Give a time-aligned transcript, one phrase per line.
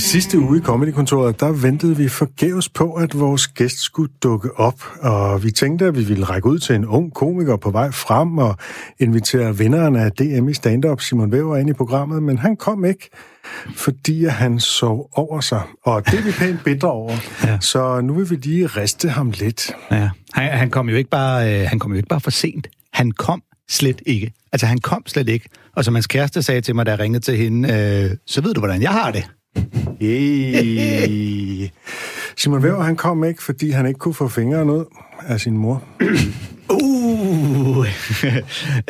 [0.00, 4.82] Sidste uge i Comedykontoret, der ventede vi forgæves på, at vores gæst skulle dukke op,
[5.00, 8.38] og vi tænkte, at vi ville række ud til en ung komiker på vej frem
[8.38, 8.56] og
[8.98, 13.10] invitere vinderen af DM i stand-up, Simon Væver, ind i programmet, men han kom ikke,
[13.76, 17.16] fordi han sov over sig, og det er vi pænt bedre over.
[17.44, 17.58] Ja.
[17.60, 19.72] Så nu vil vi lige riste ham lidt.
[19.90, 20.10] Ja.
[20.32, 22.68] Han, han, kom jo ikke bare, øh, han kom jo ikke bare for sent.
[22.92, 24.32] Han kom slet ikke.
[24.52, 25.48] Altså, han kom slet ikke.
[25.76, 28.54] Og som hans kæreste sagde til mig, da jeg ringede til hende, øh, så ved
[28.54, 29.24] du, hvordan jeg har det.
[30.02, 31.68] Yay.
[32.36, 34.84] Simon Væver, han kom ikke, fordi han ikke kunne få fingeren ud
[35.26, 35.82] af sin mor.
[36.72, 37.78] Uh.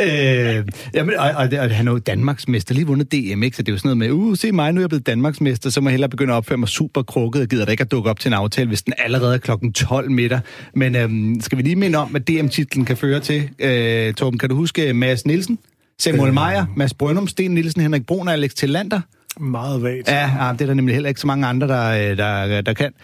[0.07, 3.57] øh, jamen, og, og, og, han er jo Danmarks mester, lige vundet DM, ikke?
[3.57, 5.41] Så det er jo sådan noget med, uh, se mig, nu er jeg blevet Danmarks
[5.41, 7.81] mester, så må jeg hellere begynde at opføre mig super krukket, og gider da ikke
[7.81, 10.41] at dukke op til en aftale, hvis den allerede er klokken 12 middag.
[10.75, 13.51] Men øhm, skal vi lige minde om, hvad DM-titlen kan føre til?
[13.59, 15.59] Øh, Torben, kan du huske Mads Nielsen?
[15.99, 19.01] Samuel Meyer, Mads Brønum, Sten Nielsen, Henrik Brun og Alex Tillander?
[19.39, 20.09] Meget vagt.
[20.09, 22.73] Ja, ja, det er der nemlig heller ikke så mange andre, der, øh, der, der
[22.73, 22.93] kan.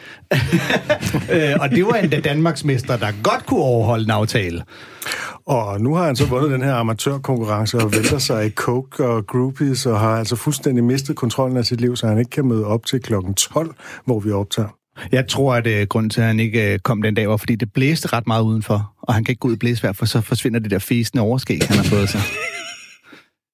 [1.32, 4.62] Øh, og det var en Danmarks mester, der godt kunne overholde en aftale.
[5.46, 9.26] Og nu har han så vundet den her amatørkonkurrence og vælter sig i coke og
[9.26, 12.66] groupies, og har altså fuldstændig mistet kontrollen af sit liv, så han ikke kan møde
[12.66, 14.68] op til klokken 12, hvor vi optager.
[15.12, 17.54] Jeg tror, at øh, grunden til, at han ikke øh, kom den dag, var, fordi
[17.54, 18.92] det blæste ret meget udenfor.
[19.02, 21.60] Og han kan ikke gå ud i blæsvejr, for så forsvinder det der fæsende overskæg,
[21.68, 22.20] han har fået sig.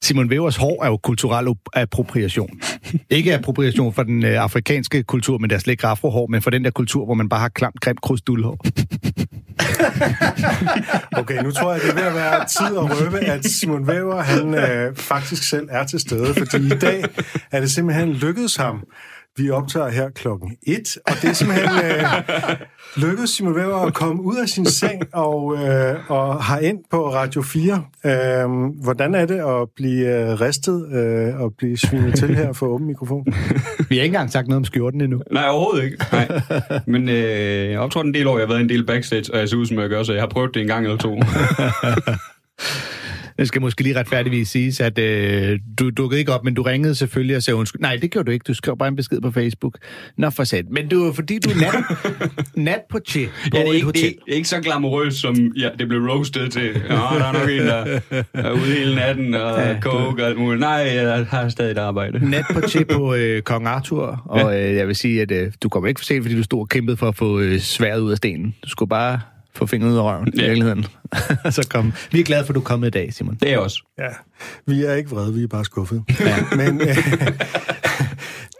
[0.02, 2.60] Simon Wevers hår er jo kulturel appropriation.
[3.10, 6.50] Ikke appropriation for den øh, afrikanske kultur, men der er slet ikke afrohår, men for
[6.50, 8.58] den der kultur, hvor man bare har klamt, grimt krusdulhår.
[11.16, 14.22] Okay, nu tror jeg, det er ved at være tid at røbe, at Simon Væver,
[14.22, 17.04] han øh, faktisk selv er til stede, fordi i dag
[17.50, 18.84] er det simpelthen lykkedes ham.
[19.36, 22.02] Vi optager her klokken 1, og det er simpelthen øh,
[23.02, 27.12] lykkedes Simon Væver at komme ud af sin seng og, øh, og har ind på
[27.12, 27.84] Radio 4.
[28.06, 28.50] Øh,
[28.82, 32.86] hvordan er det at blive øh, ristet øh, og blive svinet til her for åben
[32.86, 33.26] mikrofon?
[33.88, 35.22] Vi har ikke engang sagt noget om skjorten endnu.
[35.30, 36.04] Nej, overhovedet ikke.
[36.12, 36.40] Nej.
[36.86, 39.38] Men øh, jeg har optrådt en del år, jeg har været en del backstage, og
[39.38, 41.20] jeg ser ud, som jeg gør, så jeg har prøvet det en gang eller to.
[43.38, 46.94] Det skal måske lige retfærdigvis siges, at øh, du dukkede ikke op, men du ringede
[46.94, 47.80] selvfølgelig og sagde undskyld.
[47.80, 48.44] Nej, det gjorde du ikke.
[48.48, 49.78] Du skrev bare en besked på Facebook.
[50.18, 50.64] Nå, for sat.
[50.70, 53.84] Men det var fordi, du er nat, nat på tje på Ja, det er, ikke,
[53.86, 54.02] hotel.
[54.02, 56.62] det, er, ikke så glamorøst, som ja, det blev roasted til.
[56.62, 58.00] Ja, der er nok en, der
[58.34, 60.60] er ude hele natten og Ja, ja, coke og alt muligt.
[60.60, 62.30] Nej, jeg har stadig et arbejde.
[62.30, 65.68] Nat på tje på øh, Kong Arthur, og øh, jeg vil sige, at øh, du
[65.68, 68.10] kommer ikke for sent, fordi du stod og kæmpede for at få øh, sværet ud
[68.10, 68.54] af stenen.
[68.64, 69.20] Du skulle bare
[69.54, 70.42] få fingret ud af røven, ja.
[70.42, 70.84] i virkeligheden.
[71.56, 71.92] så kom.
[72.12, 73.38] Vi er glade for, at du er kommet i dag, Simon.
[73.42, 73.82] Det er også.
[73.98, 74.08] Ja,
[74.66, 76.04] vi er ikke vrede, vi er bare skuffede.
[76.20, 76.36] Ja.
[76.60, 76.96] Men øh,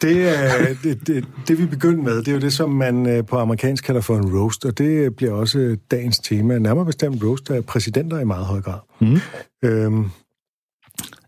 [0.02, 3.26] det, øh, det, det, det, vi begyndte med, det er jo det, som man øh,
[3.26, 6.58] på amerikansk kalder for en roast, og det bliver også dagens tema.
[6.58, 8.78] Nærmere bestemt roast af præsidenter i meget høj grad.
[9.00, 9.20] Mm.
[9.64, 10.10] Øhm,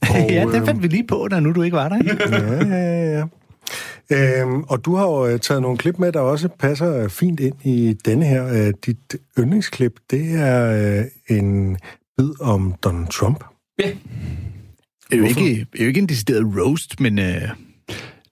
[0.10, 1.98] Og, ja, øh, den fandt vi lige på, da nu du ikke var der.
[1.98, 2.16] Ikke?
[2.30, 3.24] ja, ja, ja, ja.
[4.12, 7.40] Øhm, og du har jo øh, taget nogle klip med, der også passer øh, fint
[7.40, 8.66] ind i denne her.
[8.66, 11.78] Øh, dit yndlingsklip, det er en
[12.18, 13.44] bid om Donald Trump.
[13.82, 13.90] Ja.
[15.10, 15.40] Det er jo ikke,
[15.72, 17.18] det er jo ikke en decideret roast, men...
[17.18, 17.42] Øh,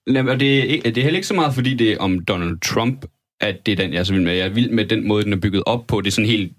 [0.06, 2.24] Jamen, og det, er, ikke- det er heller ikke så meget, fordi det er om
[2.24, 3.04] Donald Trump,
[3.40, 4.32] at det er den, jeg er så vild med.
[4.32, 6.00] Jeg er vild med den måde, den er bygget op på.
[6.00, 6.52] Det er sådan helt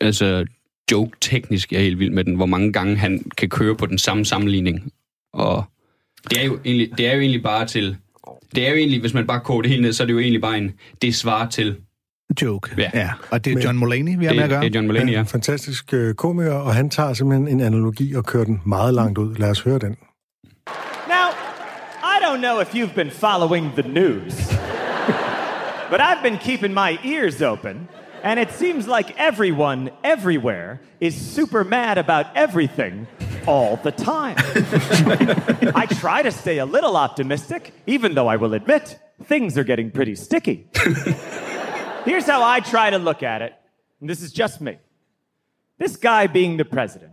[0.00, 0.46] altså,
[0.92, 2.34] joke-teknisk, jeg er helt vild med den.
[2.34, 4.92] Hvor mange gange han kan køre på den samme sammenligning.
[5.32, 5.64] Og
[6.30, 7.96] det er jo egentlig, det er jo egentlig bare til...
[8.54, 10.18] Det er jo egentlig, hvis man bare koger det helt ned, så er det jo
[10.18, 10.72] egentlig bare en...
[11.02, 11.76] Det svarer til...
[12.42, 12.70] joke.
[12.78, 12.90] Ja.
[12.94, 13.10] ja.
[13.30, 14.60] Og det er John Mulaney, vi har med at Det, gøre.
[14.64, 15.20] det er John Mulaney, ja.
[15.20, 19.18] En fantastisk øh, komiker, og han tager simpelthen en analogi og kører den meget langt
[19.18, 19.34] ud.
[19.36, 19.96] Lad os høre den.
[21.08, 21.28] Now,
[22.14, 24.34] I don't know if you've been following the news,
[25.90, 27.88] but I've been keeping my ears open,
[28.24, 33.06] and it seems like everyone, everywhere, is super mad about everything
[33.46, 34.36] all the time.
[35.74, 39.90] I try to stay a little optimistic, even though I will admit things are getting
[39.90, 40.66] pretty sticky.
[42.04, 43.54] Here's how I try to look at it,
[44.00, 44.78] and this is just me.
[45.78, 47.12] This guy being the president,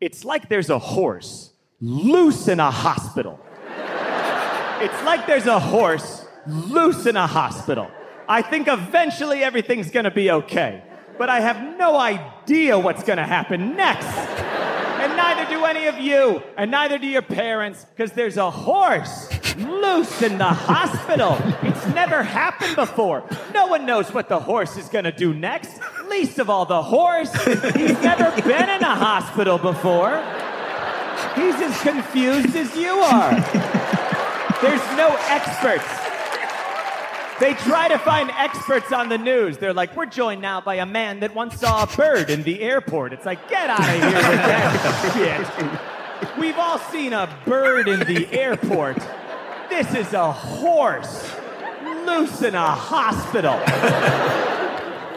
[0.00, 3.40] it's like there's a horse loose in a hospital.
[4.80, 7.90] It's like there's a horse loose in a hospital.
[8.28, 10.82] I think eventually everything's gonna be okay,
[11.16, 14.67] but I have no idea what's gonna happen next.
[15.28, 19.28] Neither do any of you, and neither do your parents, because there's a horse
[19.58, 21.36] loose in the hospital.
[21.68, 23.28] It's never happened before.
[23.52, 26.82] No one knows what the horse is going to do next, least of all the
[26.82, 27.30] horse.
[27.44, 30.16] He's never been in a hospital before.
[31.34, 33.34] He's as confused as you are.
[34.62, 36.07] There's no experts.
[37.40, 39.58] They try to find experts on the news.
[39.58, 42.60] They're like, we're joined now by a man that once saw a bird in the
[42.60, 43.12] airport.
[43.12, 45.80] It's like, get out of here with that
[46.20, 46.38] shit.
[46.38, 48.98] We've all seen a bird in the airport.
[49.68, 51.32] This is a horse
[52.04, 53.56] loose in a hospital.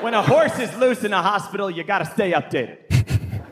[0.04, 2.78] When a horse is loose in a hospital, you gotta stay updated.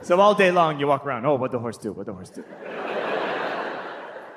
[0.06, 1.92] So all day long you walk around, oh, what'd the horse do?
[1.92, 2.44] What'd the horse do?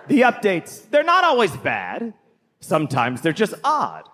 [0.08, 2.14] The updates, they're not always bad.
[2.61, 4.08] Sometimes they're just odd.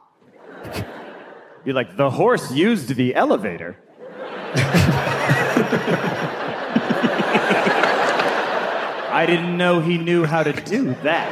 [1.64, 3.76] Be like, the horse used the elevator.
[9.10, 11.28] I didn't know he knew how to do that.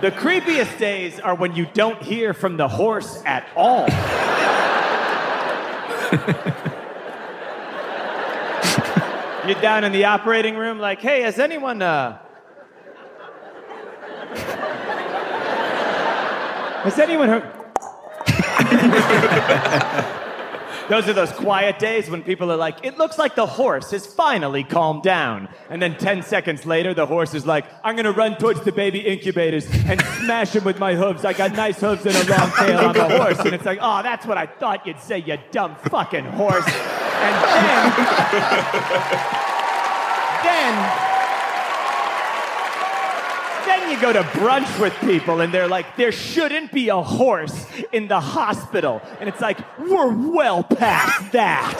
[0.00, 3.88] The creepiest days are when you don't hear from the horse at all.
[9.46, 12.18] You're down in the operating room, like, hey, has anyone, uh,
[16.84, 17.42] Has anyone heard?
[20.88, 24.06] those are those quiet days when people are like, it looks like the horse has
[24.06, 25.48] finally calmed down.
[25.70, 29.00] And then 10 seconds later, the horse is like, I'm gonna run towards the baby
[29.00, 31.24] incubators and smash them with my hooves.
[31.24, 33.40] I got nice hooves and a long tail on the horse.
[33.40, 36.66] And it's like, oh, that's what I thought you'd say, you dumb fucking horse.
[36.66, 37.92] And then,
[40.44, 41.07] then,
[43.68, 47.66] then you go to brunch with people and they're like, there shouldn't be a horse
[47.92, 49.02] in the hospital.
[49.20, 51.74] And it's like, we're well past that.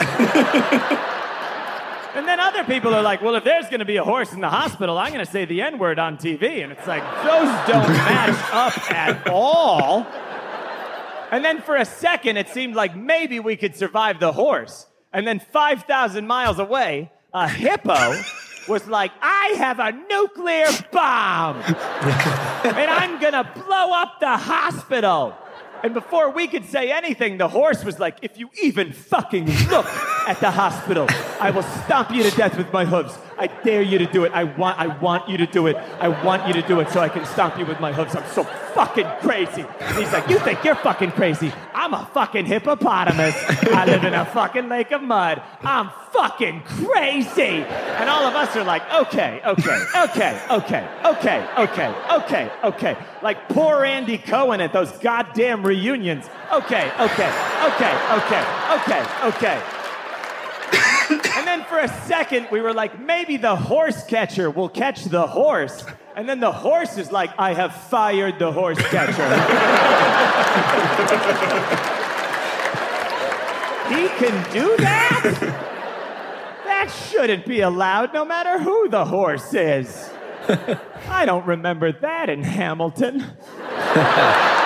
[2.15, 4.39] and then other people are like, well, if there's going to be a horse in
[4.39, 6.63] the hospital, I'm going to say the N word on TV.
[6.63, 10.05] And it's like, those don't match up at all.
[11.31, 14.85] And then for a second, it seemed like maybe we could survive the horse.
[15.11, 18.13] And then 5,000 miles away, a hippo
[18.69, 21.57] was like, I have a nuclear bomb.
[21.65, 25.35] and I'm going to blow up the hospital.
[25.83, 29.85] And before we could say anything, the horse was like, if you even fucking look
[30.27, 31.07] at the hospital,
[31.39, 33.17] I will stomp you to death with my hooves.
[33.39, 34.33] I dare you to do it.
[34.33, 35.77] I want, I want you to do it.
[35.99, 38.13] I want you to do it so I can stomp you with my hooves.
[38.15, 39.65] I'm so fucking crazy.
[39.79, 41.53] And he's like, you think you're fucking crazy.
[41.73, 43.35] I'm a fucking hippopotamus.
[43.73, 45.41] I live in a fucking lake of mud.
[45.61, 47.63] I'm fucking crazy.
[47.63, 52.97] And all of us are like, okay, okay, okay, okay, okay, okay, okay, okay.
[53.21, 56.25] Like poor Andy Cohen at those goddamn reunions.
[56.51, 57.29] Okay, okay,
[57.63, 58.43] okay, okay,
[58.75, 59.78] okay, okay.
[61.59, 65.85] Then for a second, we were like, maybe the horse catcher will catch the horse.
[66.15, 69.13] And then the horse is like, I have fired the horse catcher.
[73.89, 75.23] he can do that?
[76.65, 80.09] That shouldn't be allowed, no matter who the horse is.
[81.09, 83.25] I don't remember that in Hamilton.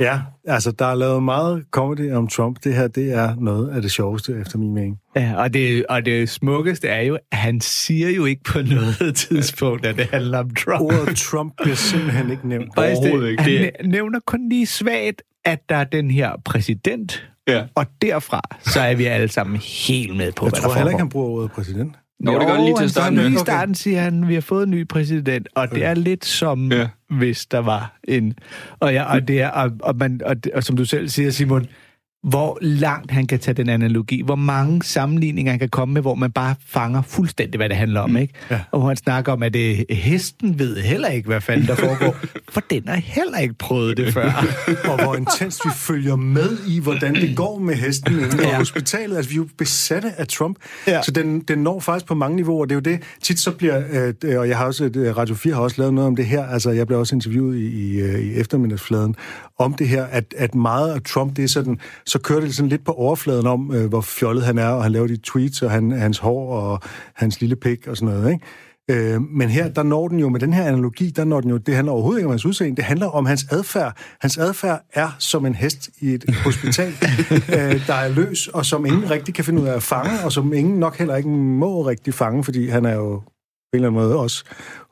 [0.00, 2.58] Ja, altså der er lavet meget comedy om Trump.
[2.64, 4.98] Det her, det er noget af det sjoveste, efter min mening.
[5.16, 9.14] Ja, og det, og det smukkeste er jo, at han siger jo ikke på noget
[9.28, 10.80] tidspunkt, at det handler om Trump.
[10.80, 12.70] Ordet Trump bliver simpelthen ikke nævnt.
[12.76, 13.42] Overhovedet ikke.
[13.42, 17.64] Han Det- næ- nævner kun lige svagt, at der er den her præsident, Ja.
[17.74, 20.90] og derfra, så er vi alle sammen helt med på, Jeg hvad tror der heller
[20.90, 21.92] ikke, han bruger ordet præsident.
[22.26, 24.70] Jo, det gør lige til starten, Lige i starten siger han, vi har fået en
[24.70, 26.88] ny præsident, og det er lidt som, Ja.
[27.10, 28.34] hvis der var en...
[28.80, 31.66] Og, ja, og, det er, og, og, man, og, og som du selv siger, Simon,
[32.22, 36.14] hvor langt han kan tage den analogi, hvor mange sammenligninger han kan komme med, hvor
[36.14, 38.34] man bare fanger fuldstændig, hvad det handler om, ikke?
[38.50, 38.60] Ja.
[38.70, 42.16] Og hvor han snakker om, at det, hesten ved heller ikke, hvad fanden der foregår,
[42.48, 44.46] for den har heller ikke prøvet det før.
[44.84, 48.56] og hvor intens vi følger med i, hvordan det går med hesten inde på Ja.
[48.58, 49.16] hospitalet.
[49.16, 50.56] Altså, vi er jo besatte af Trump,
[50.86, 51.02] Ja.
[51.02, 52.64] så den, den når faktisk på mange niveauer.
[52.64, 53.82] Det er jo det, tit så bliver,
[54.24, 56.46] øh, og jeg har også, øh, Radio 4 har også lavet noget om det her,
[56.46, 59.14] altså jeg blev også interviewet i, i, øh, i eftermiddagsfladen
[59.58, 62.68] om det her, at, at meget af Trump, det er sådan, så kører det sådan
[62.68, 65.70] lidt på overfladen om, øh, hvor fjollet han er, og han laver de tweets, og
[65.70, 66.80] han, hans hår, og
[67.14, 68.44] hans lille pik, og sådan noget, ikke?
[68.90, 71.56] Øh, men her, der når den jo, med den her analogi, der når den jo,
[71.56, 73.96] det handler overhovedet ikke om hans udseende, det handler om hans adfærd.
[74.20, 76.88] Hans adfærd er som en hest i et hospital,
[77.32, 80.32] øh, der er løs, og som ingen rigtig kan finde ud af at fange, og
[80.32, 83.22] som ingen nok heller ikke må rigtig fange, fordi han er jo på
[83.72, 84.44] en eller anden måde også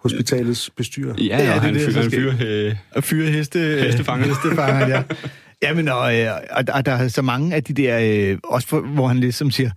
[0.02, 1.14] hospitalets bestyrer.
[1.18, 3.58] Ja, Ja, ja, det er han det, fyrer, der han fyrer øh, At fyre heste,
[3.58, 4.26] Hestefanger.
[4.26, 5.02] hestefanger ja.
[5.62, 8.80] Jamen, og, øh, og, og der er så mange af de der, øh, også for,
[8.80, 9.70] hvor han ligesom siger,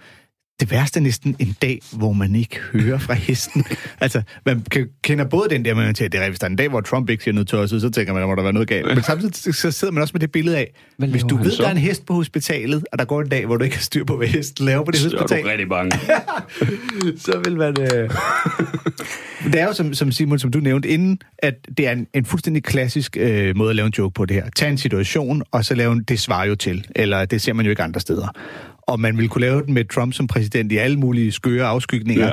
[0.59, 3.65] det værste er næsten en dag, hvor man ikke hører fra hesten.
[4.01, 4.65] altså, man
[5.03, 7.09] kender både den der, man tænker, er rigtigt, hvis der er en dag, hvor Trump
[7.09, 8.85] ikke siger noget tosset, så tænker man, der må der være noget galt.
[8.85, 11.61] Men samtidig så sidder man også med det billede af, hvis du ved, så?
[11.61, 13.81] der er en hest på hospitalet, og der går en dag, hvor du ikke har
[13.81, 15.91] styr på, hvad hesten laver på det Så er du hospital, rigtig bange.
[17.25, 17.81] så vil man...
[17.81, 18.09] Øh...
[19.53, 22.25] det er jo, som, som Simon, som du nævnte inden, at det er en, en
[22.25, 24.49] fuldstændig klassisk øh, måde at lave en joke på det her.
[24.55, 26.85] Tag en situation, og så lave en, det svarer jo til.
[26.95, 28.27] Eller det ser man jo ikke andre steder.
[28.91, 32.25] Og man ville kunne lave den med Trump som præsident i alle mulige skøre afskygninger.
[32.25, 32.31] Ja.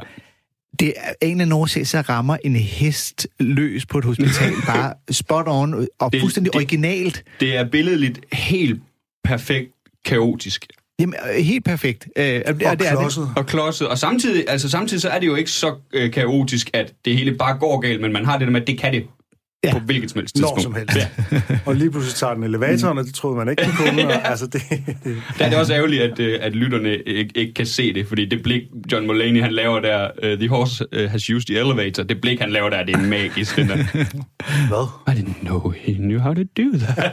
[0.80, 4.52] Det er en eller anden så rammer en hest løs på et hospital.
[4.66, 7.24] bare spot on og Det- det, fuldstændig det- originalt.
[7.40, 8.80] Det er billedligt helt
[9.24, 9.70] perfekt
[10.04, 10.66] kaotisk.
[10.98, 12.08] Jamen, øh, helt perfekt.
[12.16, 12.86] Øh, det, Og det er det.
[12.90, 13.30] klodset.
[13.36, 13.88] Og klodset.
[13.88, 17.34] Og samtidig, altså samtidig så er det jo ikke så øh, kaotisk, at det hele
[17.34, 19.06] bare går galt, men man har det der med, at det kan det
[19.66, 19.72] Ja.
[19.72, 20.62] på hvilket som helst Når tidspunkt.
[20.62, 21.62] som helst.
[21.66, 24.06] og lige pludselig tager den elevatoren, og det troede man ikke, kunne.
[24.06, 24.62] Og, altså, det,
[25.38, 28.28] Der er det også ærgerligt, at, øh, at lytterne ikke, ikke kan se det, fordi
[28.28, 32.02] det blik, John Mulaney han laver der, uh, The Horse uh, Has Used the Elevator,
[32.02, 33.56] det blik, han laver der, det er magisk.
[33.56, 33.76] Den der.
[34.68, 35.14] hvad?
[35.14, 37.12] I didn't know he knew how to do that.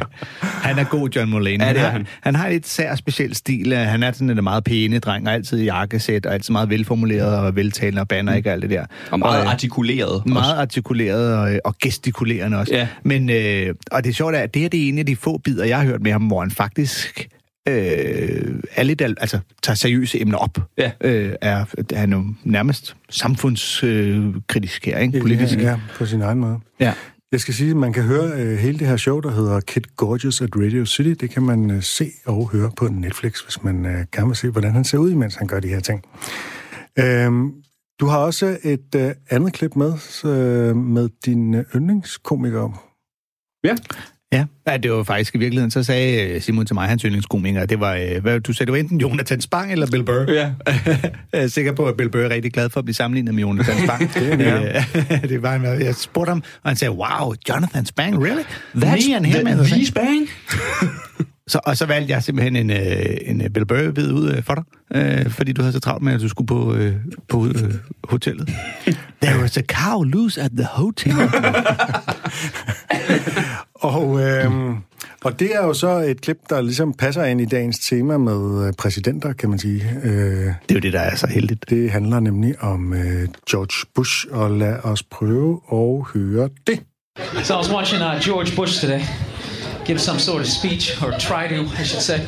[0.40, 1.64] Han er god, John Mulaney.
[1.64, 2.06] Ja, det er har, han.
[2.20, 3.74] han har et sær speciel stil.
[3.76, 7.36] Han er sådan en meget pæne dreng, og altid i jakkesæt, og altid meget velformuleret
[7.38, 8.86] og veltalende og banner ikke alt det der.
[9.10, 10.26] Og meget øh, artikuleret.
[10.26, 10.60] meget også.
[10.60, 12.74] artikuleret og, og gestikulerende også.
[12.74, 12.88] Ja.
[13.04, 15.38] Men, øh, og det sjove er, at det her det er en af de få
[15.38, 17.28] bidder, jeg har hørt med ham, hvor han faktisk
[17.68, 20.58] øh, er lidt, al- altså, tager seriøse emner op.
[20.78, 20.90] Ja.
[21.00, 25.20] Øh, er, er jo nærmest samfundskritisk her, ikke?
[25.20, 25.58] Politisk.
[25.58, 26.58] Ja, på sin egen måde.
[26.80, 26.92] ja.
[27.32, 29.82] Jeg skal sige, at man kan høre øh, hele det her show, der hedder Kid
[29.96, 31.14] Gorgeous at Radio City.
[31.20, 34.48] Det kan man øh, se og høre på Netflix, hvis man øh, gerne vil se,
[34.50, 36.02] hvordan han ser ud, mens han gør de her ting.
[36.98, 37.52] Øhm,
[38.02, 39.92] du har også et øh, andet klip med,
[40.24, 42.88] øh, med din øh, yndlingskomiker.
[43.64, 43.74] Ja.
[44.32, 44.44] Ja.
[44.66, 47.80] ja, det var faktisk i virkeligheden, så sagde øh, Simon til mig, hans yndlingskomiker, det
[47.80, 50.32] var, øh, hvad, du sagde, det var enten Jonathan Spang eller Bill Burr.
[50.32, 50.52] Ja.
[51.32, 53.42] jeg er sikker på, at Bill Burr er rigtig glad for at blive sammenlignet med
[53.42, 54.10] Jonathan Spang.
[54.14, 58.44] det, er øh, det var, jeg spurgte ham, og han sagde, wow, Jonathan Spang, really?
[58.74, 59.44] That's Me and him?
[59.44, 60.28] the, and the the bang.
[61.48, 64.54] Så, og så valgte jeg simpelthen en, øh, en øh, Bill Burr-bid ud øh, for
[64.54, 66.94] dig, øh, fordi du havde så travlt med, at du skulle på, øh,
[67.28, 68.48] på øh, hotellet.
[69.22, 71.12] There was a cow loose at the hotel.
[73.74, 74.50] Og, øh,
[75.24, 78.72] og det er jo så et klip, der ligesom passer ind i dagens tema med
[78.72, 79.90] præsidenter, kan man sige.
[80.04, 81.70] Øh, det er jo det, der er så heldigt.
[81.70, 86.82] det handler nemlig om øh, George Bush, og lad os prøve at høre det.
[87.42, 89.00] So I was watching uh, George Bush today
[89.84, 92.26] give some sort of speech, or try to, I should say.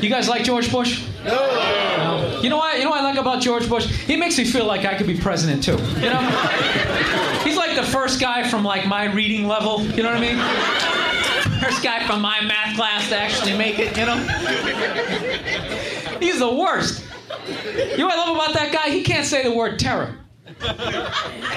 [0.00, 1.06] You guys like George Bush?
[1.24, 2.40] No.
[2.42, 2.78] You know what?
[2.78, 3.86] You know what I like about George Bush?
[3.86, 5.76] He makes me feel like I could be president too.
[6.00, 6.20] You know?
[7.44, 9.82] He's like the first guy from like my reading level.
[9.82, 11.60] You know what I mean?
[11.60, 13.96] First guy from my math class to actually make it.
[13.96, 14.16] You know?
[16.18, 17.04] He's the worst.
[17.46, 18.90] You know what I love about that guy?
[18.90, 20.16] He can't say the word terror.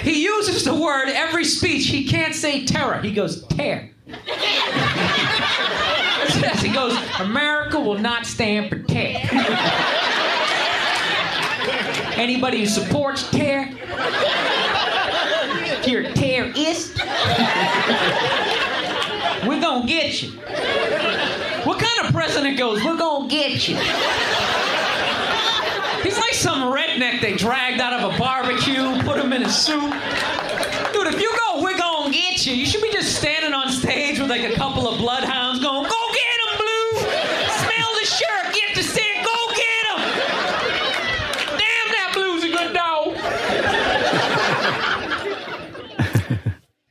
[0.01, 1.87] He uses the word every speech.
[1.87, 2.99] He can't say terror.
[3.01, 3.92] He goes tear.
[6.63, 9.19] He goes, America will not stand for tear.
[12.15, 13.69] Anybody who supports tear,
[15.65, 16.97] if you're a terrorist,
[19.45, 20.29] we're gonna get you.
[21.65, 23.75] What kind of president goes, we're gonna get you?
[26.01, 29.93] He's like some redneck they dragged out of a barbecue, put him in a suit.
[30.93, 32.53] Dude, if you go, we're gonna get you.
[32.53, 33.42] You should be just standing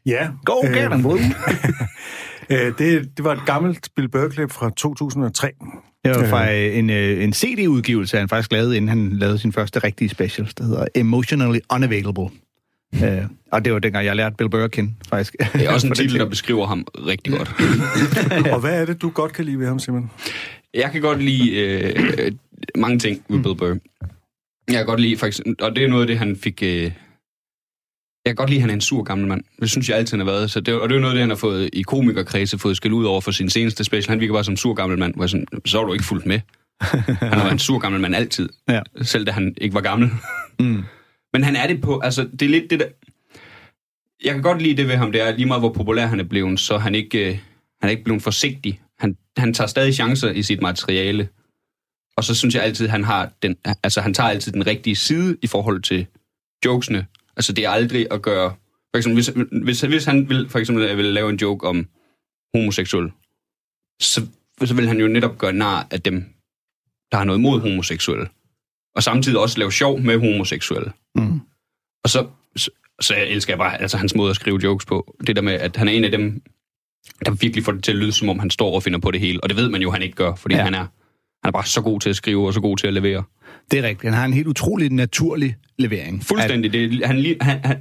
[0.07, 0.29] Ja.
[0.45, 1.19] Go øh, get them, Blue.
[2.51, 5.51] øh, det, det var et gammelt Bill Burr-klip fra 2003.
[6.05, 9.53] Det var fra øh, en, øh, en CD-udgivelse, han faktisk lavede, inden han lavede sin
[9.53, 12.29] første rigtige special, der hedder Emotionally Unavailable.
[12.95, 15.37] Øh, og det var dengang, jeg lærte Bill Burr at kende, faktisk.
[15.53, 17.55] Det er også en titel, der beskriver ham rigtig godt.
[18.53, 20.11] Og hvad er det, du godt kan lide ved ham, Simon?
[20.75, 22.33] Jeg kan godt lide øh,
[22.77, 23.77] mange ting ved Bill Burr.
[24.69, 26.63] Jeg kan godt lide, faktisk, og det er noget af det, han fik...
[26.63, 26.91] Øh,
[28.25, 29.45] jeg kan godt lide, at han er en sur gammel mand.
[29.61, 30.51] Det synes jeg altid, han har været.
[30.51, 32.93] Så det, og det er jo noget det, han har fået i komikerkredse, fået skæld
[32.93, 34.11] ud over for sin seneste special.
[34.11, 36.05] Han virker bare som en sur gammel mand, hvor jeg sådan, så har du ikke
[36.05, 36.41] fulgt med.
[36.83, 38.49] Han har været en sur gammel mand altid.
[38.69, 38.81] Ja.
[39.03, 40.11] Selv da han ikke var gammel.
[40.59, 40.85] Mm.
[41.33, 42.87] Men han er det på, altså det er lidt det der...
[44.25, 46.25] Jeg kan godt lide det ved ham, det er lige meget hvor populær han er
[46.25, 47.39] blevet, så han ikke, øh,
[47.81, 48.81] han er ikke blevet forsigtig.
[48.99, 51.29] Han, han tager stadig chancer i sit materiale.
[52.17, 55.37] Og så synes jeg altid, han har den, altså han tager altid den rigtige side
[55.43, 56.07] i forhold til
[56.65, 57.07] jokesene.
[57.37, 58.55] Altså det er aldrig at gøre...
[58.95, 59.31] For eksempel, hvis,
[59.65, 61.87] hvis, hvis han vil, for eksempel vil lave en joke om
[62.55, 63.11] homoseksuel,
[64.03, 64.27] så,
[64.65, 66.25] så vil han jo netop gøre nar af dem,
[67.13, 68.29] der har noget mod homoseksuelle.
[68.97, 70.93] og samtidig også lave sjov med homoseksuelle.
[71.15, 71.41] Mm.
[72.05, 72.71] Og så, så,
[73.01, 75.17] så jeg elsker jeg bare altså, hans måde at skrive jokes på.
[75.27, 76.43] Det der med, at han er en af dem,
[77.25, 79.21] der virkelig får det til at lyde, som om han står og finder på det
[79.21, 79.43] hele.
[79.43, 80.59] Og det ved man jo, han ikke gør, fordi Ja.
[80.59, 80.65] ja.
[80.65, 80.89] han, er, han
[81.45, 83.25] er bare så god til at skrive og så god til at levere.
[83.73, 84.05] Det er rigtigt.
[84.05, 86.25] Han har en helt utrolig naturlig levering.
[86.25, 86.73] Fuldstændig.
[86.73, 87.77] Det, han, han, han,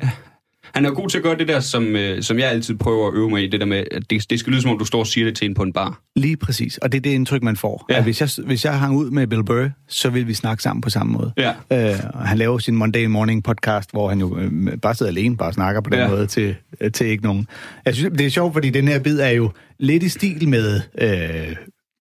[0.76, 3.14] han er god til at gøre det der, som, øh, som jeg altid prøver at
[3.14, 3.48] øve mig i.
[3.48, 5.36] Det der med, at det, det skal lyde, som om du står og siger det
[5.38, 6.02] til en på en bar.
[6.16, 6.78] Lige præcis.
[6.78, 7.86] Og det er det indtryk, man får.
[7.90, 7.98] Ja.
[7.98, 10.82] At hvis, jeg, hvis jeg hang ud med Bill Burr, så vil vi snakke sammen
[10.82, 11.34] på samme måde.
[11.38, 11.50] Ja.
[11.92, 15.38] Øh, og han laver sin Monday Morning podcast, hvor han jo øh, bare sidder alene,
[15.38, 16.08] bare snakker på den Ja.
[16.08, 17.48] måde til, øh, til ikke nogen.
[17.86, 20.82] Jeg synes, det er sjovt, fordi den her bid er jo lidt i stil med
[21.02, 21.56] øh,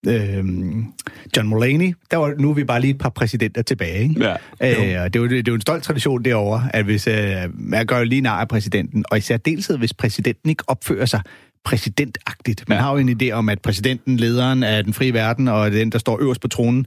[0.06, 0.44] øh,
[1.36, 1.94] John Mulaney.
[2.10, 4.02] Der var, nu er vi bare lige et par præsidenter tilbage.
[4.02, 4.34] Ikke?
[4.60, 4.96] Ja.
[4.96, 7.14] Øh, og det, er jo, det er jo en stolt tradition derovre, at hvis øh,
[7.54, 11.20] man gør jo lige nar af præsidenten, og i særdeleshed, hvis præsidenten ikke opfører sig
[11.64, 12.68] præsidentagtigt.
[12.68, 12.82] Man ja.
[12.82, 15.98] Har jo en idé om, at præsidenten, lederen af den frie verden, og den, der
[15.98, 16.86] står øverst på tronen,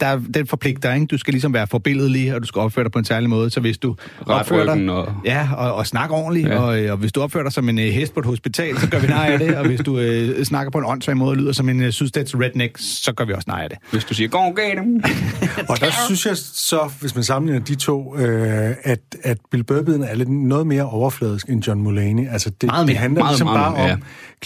[0.00, 1.06] der, den forpligter, ikke?
[1.06, 3.50] Du skal ligesom være forbilledelig, og du skal opføre dig på en særlig måde.
[3.50, 4.90] Så hvis du Ret opfører dig...
[4.90, 6.58] og- Ja, og, og snakke ordentligt, ja.
[6.58, 8.88] Og, øh, og hvis du opfører dig som en øh, hest på et hospital, så
[8.90, 11.36] gør vi nej af det, og hvis du øh, snakker på en åndssvag måde og
[11.36, 13.78] lyder som en øh, sydstats redneck, så gør vi også nej af det.
[13.92, 15.02] Hvis du siger, gå gav dem.
[15.70, 20.02] Og der synes jeg så, hvis man sammenligner de to, øh, at, at Bill Burr-biden
[20.04, 22.28] er lidt noget mere overfladisk end John Mulaney.
[22.30, 22.92] Altså det, Meget mere.
[22.92, 23.96] det handler Meget, ligesom meget, bare ja.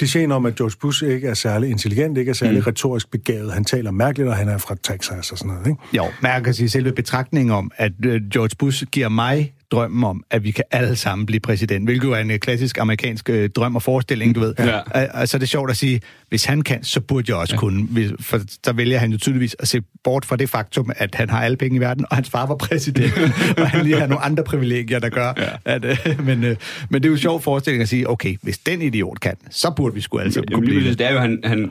[0.03, 2.67] Klichéen om, at George Bush ikke er særlig intelligent, ikke er særlig mm.
[2.67, 3.53] retorisk begavet.
[3.53, 5.67] Han taler mærkeligt, og han er fra Texas og sådan noget.
[5.67, 5.81] Ikke?
[5.97, 10.05] Jo, men jeg kan sige selve betragtningen om, at øh, George Bush giver mig drømmen
[10.05, 13.31] om, at vi kan alle sammen blive præsident, hvilket jo er en øh, klassisk amerikansk
[13.31, 14.55] øh, drøm og forestilling, du ved.
[14.59, 14.79] Ja.
[14.79, 17.55] Og, og så er det sjovt at sige, hvis han kan, så burde jeg også
[17.55, 17.59] ja.
[17.59, 17.89] kunne.
[18.21, 21.43] For så vælger han jo tydeligvis at se bort fra det faktum, at han har
[21.43, 23.13] alle penge i verden, og hans far var præsident,
[23.59, 25.33] og han lige har nogle andre privilegier, der gør.
[25.37, 25.75] Ja.
[25.75, 26.57] At, øh, men, øh,
[26.91, 29.73] men det er jo en sjov forestilling at sige, okay, hvis den idiot kan, så
[29.77, 30.99] burde vi sgu alle sammen kunne blive det.
[30.99, 31.71] det er jo, han, han,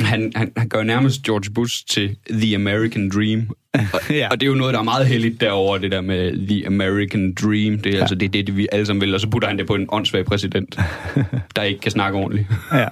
[0.00, 3.48] han, han, han gør nærmest George Bush til The American Dream.
[3.74, 4.28] Og, Ja.
[4.30, 7.34] og det er jo noget, der er meget heldigt derover det der med The American
[7.34, 7.78] Dream.
[7.78, 8.00] Det er ja.
[8.00, 10.24] altså det, det, vi alle sammen vil, og så putter han det på en åndssvag
[10.24, 10.78] præsident,
[11.56, 12.46] der ikke kan snakke ordentligt.
[12.72, 12.86] Ja.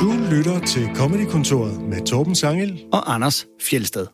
[0.00, 2.80] Du lytter til Comedy-kontoret med Torben Sangel.
[2.92, 4.06] Og Anders Fjelsted.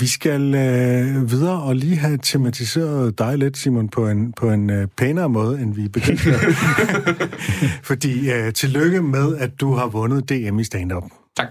[0.00, 4.70] Vi skal øh, videre og lige have tematiseret dig lidt, Simon, på en, på en
[4.70, 6.38] øh, pænere måde, end vi begyndt med.
[7.90, 11.02] Fordi øh, tillykke med, at du har vundet DM i stand-up.
[11.36, 11.46] Tak.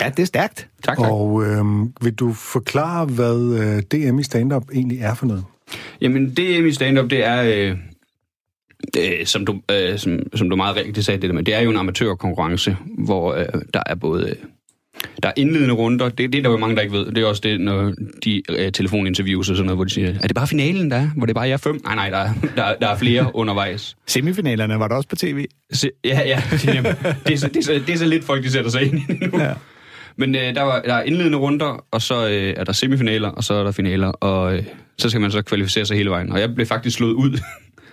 [0.00, 0.68] Ja, det er stærkt.
[0.84, 1.10] Tak, tak.
[1.10, 1.64] Og øh,
[2.00, 5.44] vil du forklare, hvad øh, DM i stand-up egentlig er for noget?
[6.00, 7.76] Jamen, det i stand-up, det er, øh,
[8.98, 11.60] øh, som, du, øh, som, som du meget rigtigt sagde det der med, det er
[11.60, 14.30] jo en amatørkonkurrence, hvor øh, der er både...
[14.30, 14.36] Øh,
[15.22, 17.06] der er indledende runder, det, det er der jo mange, der ikke ved.
[17.06, 20.26] Det er også det, når de øh, telefoninterviews og sådan noget, hvor de siger, er
[20.26, 21.10] det bare finalen, der er?
[21.16, 21.80] Hvor det bare er fem?
[21.84, 23.96] Nej, nej, der er, der, er- der er flere undervejs.
[24.06, 25.44] Semifinalerne var der også på tv.
[25.72, 26.42] Så, ja, ja.
[26.74, 26.92] Jamen,
[27.26, 28.98] det, er så, det, er så, det er så lidt folk, de sætter sig ind
[28.98, 29.38] i nu.
[29.40, 29.52] Ja.
[30.16, 33.44] Men øh, der, var, der er indledende runder, og så øh, er der semifinaler, og
[33.44, 34.64] så er der finaler, og øh,
[34.98, 36.32] så skal man så kvalificere sig hele vejen.
[36.32, 37.38] Og jeg blev faktisk slået ud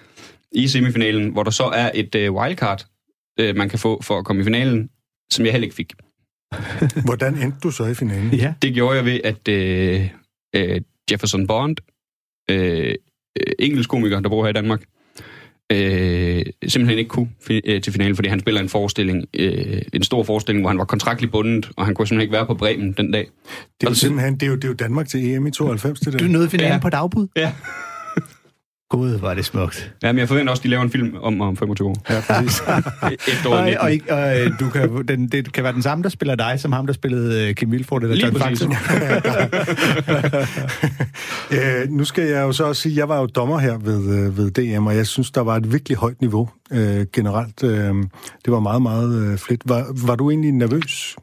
[0.62, 2.86] i semifinalen, hvor der så er et øh, wildcard,
[3.40, 4.90] øh, man kan få for at komme i finalen,
[5.32, 5.94] som jeg heller ikke fik.
[7.06, 8.34] Hvordan endte du så i finalen?
[8.34, 8.54] Ja.
[8.62, 10.10] Det gjorde jeg ved, at øh,
[10.56, 11.78] øh, Jefferson Bond,
[12.52, 12.96] øh,
[13.60, 14.82] engelsk komiker, der bor her i Danmark,
[15.72, 20.04] øh, simpelthen ikke kunne fi- øh, til finalen, fordi han spiller en forestilling, øh, en
[20.04, 22.92] stor forestilling, hvor han var kontraktligt bundet, og han kunne simpelthen ikke være på Bremen
[22.92, 23.28] den dag.
[23.82, 26.00] Det er jo simpelthen det er jo, det er jo Danmark til EM i 92,
[26.00, 26.20] det der.
[26.20, 26.74] Du nåede finalen ja.
[26.74, 26.80] Ja.
[26.82, 27.28] på dagbud?
[27.36, 27.52] Ja.
[28.94, 29.94] Gud, var det smukt.
[30.04, 31.96] Ja, men jeg forventer også, at de laver en film om, om 25 år.
[32.10, 32.62] Ja, præcis.
[33.34, 34.10] Efter år Og, 19.
[34.10, 36.72] og, og øh, du kan, den, det kan være den samme, der spiller dig, som
[36.72, 38.40] ham, der spillede øh, Kim Vilfort eller Lige John.
[38.40, 38.66] Faxe.
[41.56, 44.38] øh, nu skal jeg jo så også sige, jeg var jo dommer her ved, øh,
[44.38, 47.64] ved DM, og jeg synes, der var et virkelig højt niveau øh, generelt.
[47.64, 47.96] Øh,
[48.46, 49.62] det var meget, meget øh, fedt.
[49.66, 51.16] Var, var du egentlig nervøs,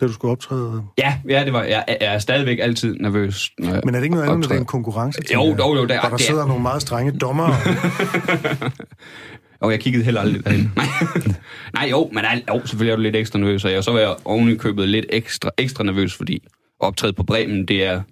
[0.00, 0.82] da du skulle optræde?
[0.98, 3.50] Ja, ja, det var, jeg, jeg er stadigvæk altid nervøs.
[3.58, 5.20] Når jeg Men er det ikke noget andet, når det er en konkurrence?
[5.34, 7.54] Jo, jo, jo, er- der det er- sidder nogle meget strenge dommere.
[9.60, 10.72] Og jeg kiggede heller aldrig derhen.
[10.76, 10.86] Nej.
[11.74, 14.14] Nej, jo, men jo, selvfølgelig er du lidt ekstra nervøs, og jeg så var jeg
[14.24, 16.42] oven købet lidt ekstra, ekstra nervøs, fordi
[16.80, 18.02] optræde på Bremen, det er,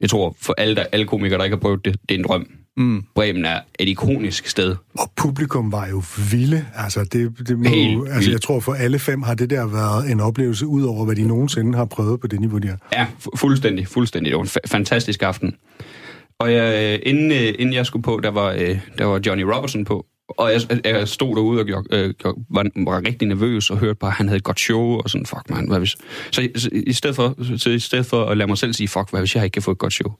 [0.00, 2.24] jeg tror, for alle, der, alle komikere, der ikke har prøvet det, det er en
[2.24, 2.46] drøm.
[2.78, 3.04] Mm.
[3.14, 4.76] Bremen er et ikonisk sted.
[4.98, 6.66] Og publikum var jo vilde.
[6.76, 10.10] Altså, det, det må, Helt altså, jeg tror, for alle fem har det der været
[10.10, 12.78] en oplevelse, ud over hvad de nogensinde har prøvet på det niveau, de har.
[12.92, 14.30] Ja, fu- fuldstændig, fuldstændig.
[14.30, 15.54] Det var en fa- fantastisk aften.
[16.38, 19.42] Og jeg, øh, inden, øh, inden jeg skulle på, der var, øh, der var Johnny
[19.42, 20.06] Robertson på.
[20.28, 23.94] Og jeg, jeg stod derude og gjorde, øh, gjorde, var, var rigtig nervøs og hørte
[23.94, 25.96] bare, at han havde et godt show, og sådan, fuck man, hvad hvis...
[26.30, 29.10] Så, så, i, stedet for, så i stedet for at lade mig selv sige, fuck,
[29.10, 30.12] hvad hvis jeg ikke kan få et godt show?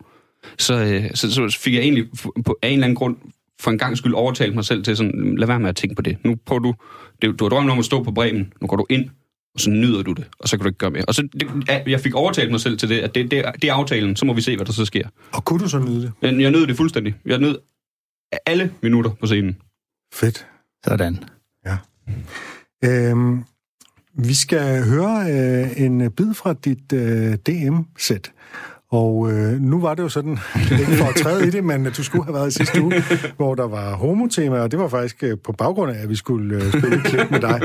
[0.59, 2.09] Så, øh, så, så fik jeg egentlig
[2.45, 3.17] på af en eller anden grund
[3.61, 6.03] for en gang skyld overtalt mig selv til sådan, lad være med at tænke på
[6.03, 6.25] det.
[6.25, 6.75] Nu prøver du,
[7.23, 9.11] det, du har drømt om at stå på Bremen, nu går du ind,
[9.55, 11.05] og så nyder du det, og så kan du ikke gøre mere.
[11.09, 13.75] Og så, det, jeg fik overtalt mig selv til det, at det, det, det er
[13.75, 15.09] aftalen, så må vi se, hvad der så sker.
[15.33, 16.13] Og kunne du så nyde det?
[16.23, 17.15] Men jeg nød det fuldstændig.
[17.27, 17.59] Jeg nød
[18.47, 19.57] alle minutter på scenen.
[20.15, 20.47] Fedt.
[20.85, 21.25] Sådan.
[21.67, 21.77] Ja.
[22.85, 23.45] Øhm,
[24.15, 28.33] vi skal høre øh, en bid fra dit øh, DM-sæt.
[28.91, 30.39] Og øh, nu var det jo sådan,
[30.81, 33.03] ikke for at træde i det, men du skulle have været i sidste uge,
[33.37, 36.57] hvor der var homotema, og det var faktisk øh, på baggrund af, at vi skulle
[36.57, 37.61] øh, spille et klip med dig.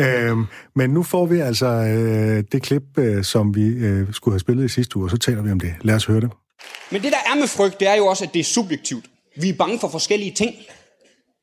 [0.06, 4.40] Øhm, men nu får vi altså øh, det klip, øh, som vi øh, skulle have
[4.40, 5.74] spillet i sidste uge, og så taler vi om det.
[5.82, 6.30] Lad os høre det.
[6.92, 9.04] Men det, der er med frygt, det er jo også, at det er subjektivt.
[9.40, 10.54] Vi er bange for forskellige ting.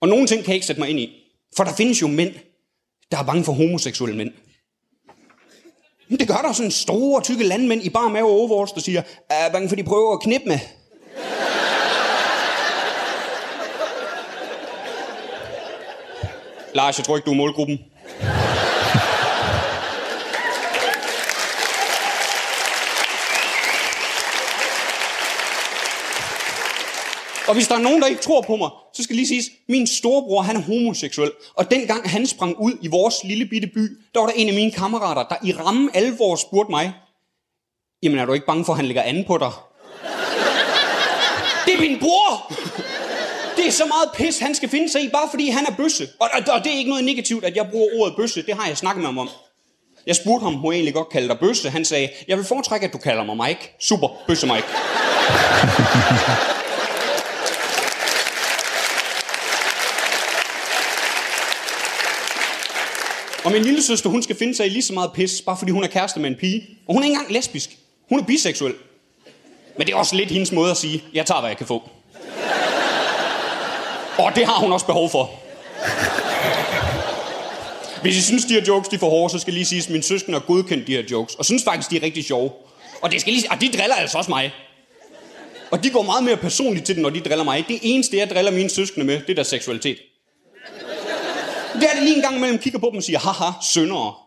[0.02, 1.10] Og nogle ting kan jeg ikke sætte mig ind i.
[1.58, 2.34] For der findes jo mænd,
[3.12, 4.32] der er bange for homoseksuelle mænd.
[6.08, 9.02] Men det gør der sådan store, tykke landmænd i bare mave og overalls, der siger,
[9.30, 10.60] er bange for, de prøver at knippe med.
[16.74, 17.80] Lars, jeg tror ikke, du er målgruppen.
[27.48, 29.88] Og hvis der er nogen, der ikke tror på mig, så skal lige siges, min
[29.88, 31.32] storebror, han er homoseksuel.
[31.54, 34.54] Og dengang han sprang ud i vores lille bitte by, der var der en af
[34.54, 36.94] mine kammerater, der i ramme alvor spurgte mig,
[38.04, 39.52] jamen er du ikke bange for, at han lægger anden på dig?
[41.66, 42.54] Det er min bror!
[43.58, 46.08] Det er så meget pis, han skal finde sig i, bare fordi han er bøsse.
[46.20, 48.46] Og, og, og det er ikke noget negativt, at jeg bruger ordet bøsse.
[48.46, 49.30] Det har jeg snakket med ham om.
[50.08, 51.70] Jeg spurgte ham, må jeg egentlig godt kalde dig bøsse.
[51.70, 53.76] Han sagde, jeg vil foretrække, at du kalder mig Mike.
[53.80, 54.68] Super, bøsse Mike.
[63.46, 65.72] Og min lille søster, hun skal finde sig i lige så meget pis, bare fordi
[65.72, 66.68] hun er kæreste med en pige.
[66.88, 67.78] Og hun er ikke engang lesbisk.
[68.10, 68.74] Hun er biseksuel.
[69.78, 71.90] Men det er også lidt hendes måde at sige, jeg tager, hvad jeg kan få.
[74.18, 75.32] Og det har hun også behov for.
[78.02, 79.90] Hvis I synes, de her jokes de er for hårde, så skal lige sige, at
[79.90, 81.36] min søsken har godkendt de her jokes.
[81.36, 82.52] Og synes faktisk, de er rigtig sjove.
[83.02, 84.54] Og, det skal lige og de driller altså også mig.
[85.72, 87.66] Og de går meget mere personligt til den, når de driller mig.
[87.68, 89.98] Det eneste, jeg driller mine søskende med, det er deres seksualitet.
[91.80, 94.14] Det er det lige en gang imellem kigger på dem og siger, haha, syndere.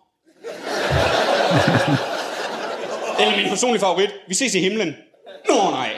[3.20, 4.94] Eller min personlige favorit, vi ses i himlen.
[5.48, 5.90] Nå nej.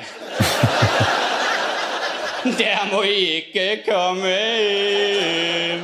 [2.59, 5.83] Der må I ikke komme ind.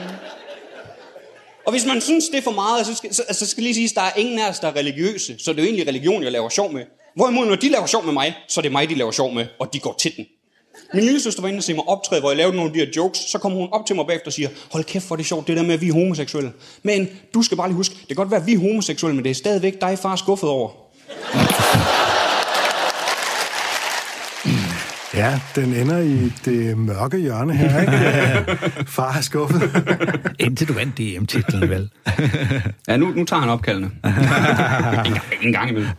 [1.66, 3.84] Og hvis man synes, det er for meget, så skal, så, så skal lige sige,
[3.84, 5.38] at der er ingen af os, der er religiøse.
[5.38, 6.84] Så det er jo egentlig religion, jeg laver sjov med.
[7.16, 9.46] Hvorimod, når de laver sjov med mig, så er det mig, de laver sjov med,
[9.58, 10.26] og de går til den.
[10.94, 12.78] Min lille søster var inde og se mig optræde, hvor jeg lavede nogle af de
[12.78, 13.18] her jokes.
[13.18, 15.48] Så kommer hun op til mig bagefter og siger, hold kæft, hvor er det sjovt,
[15.48, 16.52] det der med, at vi er homoseksuelle.
[16.82, 19.24] Men du skal bare lige huske, det kan godt være, at vi er homoseksuelle, men
[19.24, 20.70] det er stadigvæk dig, far, skuffet over.
[25.16, 28.58] Ja, den ender i det mørke hjørne her, ikke?
[28.96, 29.62] Far er skuffet.
[30.46, 31.90] Indtil du vandt DM-titlen, vel?
[32.88, 33.90] Ja, nu, nu tager han opkaldene.
[34.04, 35.90] en, gang, en gang imellem.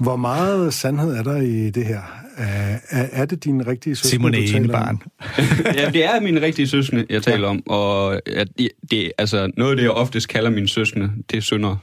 [0.00, 2.21] Hvor meget sandhed er der i det her?
[2.36, 4.64] Er, er det din rigtige søster, Simone du taler om?
[4.64, 5.02] Enebarn.
[5.78, 7.62] Ja, det er mine rigtige søskende, jeg taler om.
[7.66, 11.40] Og at det, det, altså, noget af det, jeg oftest kalder mine søskende, det er
[11.40, 11.76] sønner.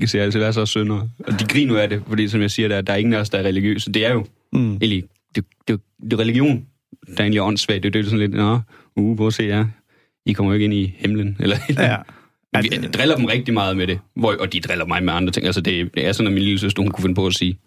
[0.00, 1.08] Jeg siger altid, hvad er så sønner?
[1.18, 3.30] Og de griner af det, fordi som jeg siger, der, der er ingen af os,
[3.30, 3.92] der er religiøse.
[3.92, 4.72] Det er jo mm.
[4.72, 5.04] egentlig,
[5.34, 6.66] det, det, det er religion,
[7.06, 7.82] der er egentlig er åndssvagt.
[7.82, 8.60] Det er jo sådan lidt, nå,
[8.96, 9.66] uh, hvor ser jeg?
[10.26, 11.36] I kommer jo ikke ind i himlen.
[11.40, 11.96] Eller, Ja.
[12.62, 15.32] Vi jeg driller dem rigtig meget med det, hvor, og de driller mig med andre
[15.32, 15.46] ting.
[15.46, 17.58] Altså, det, det er sådan, at min lille søster, hun kunne finde på at sige,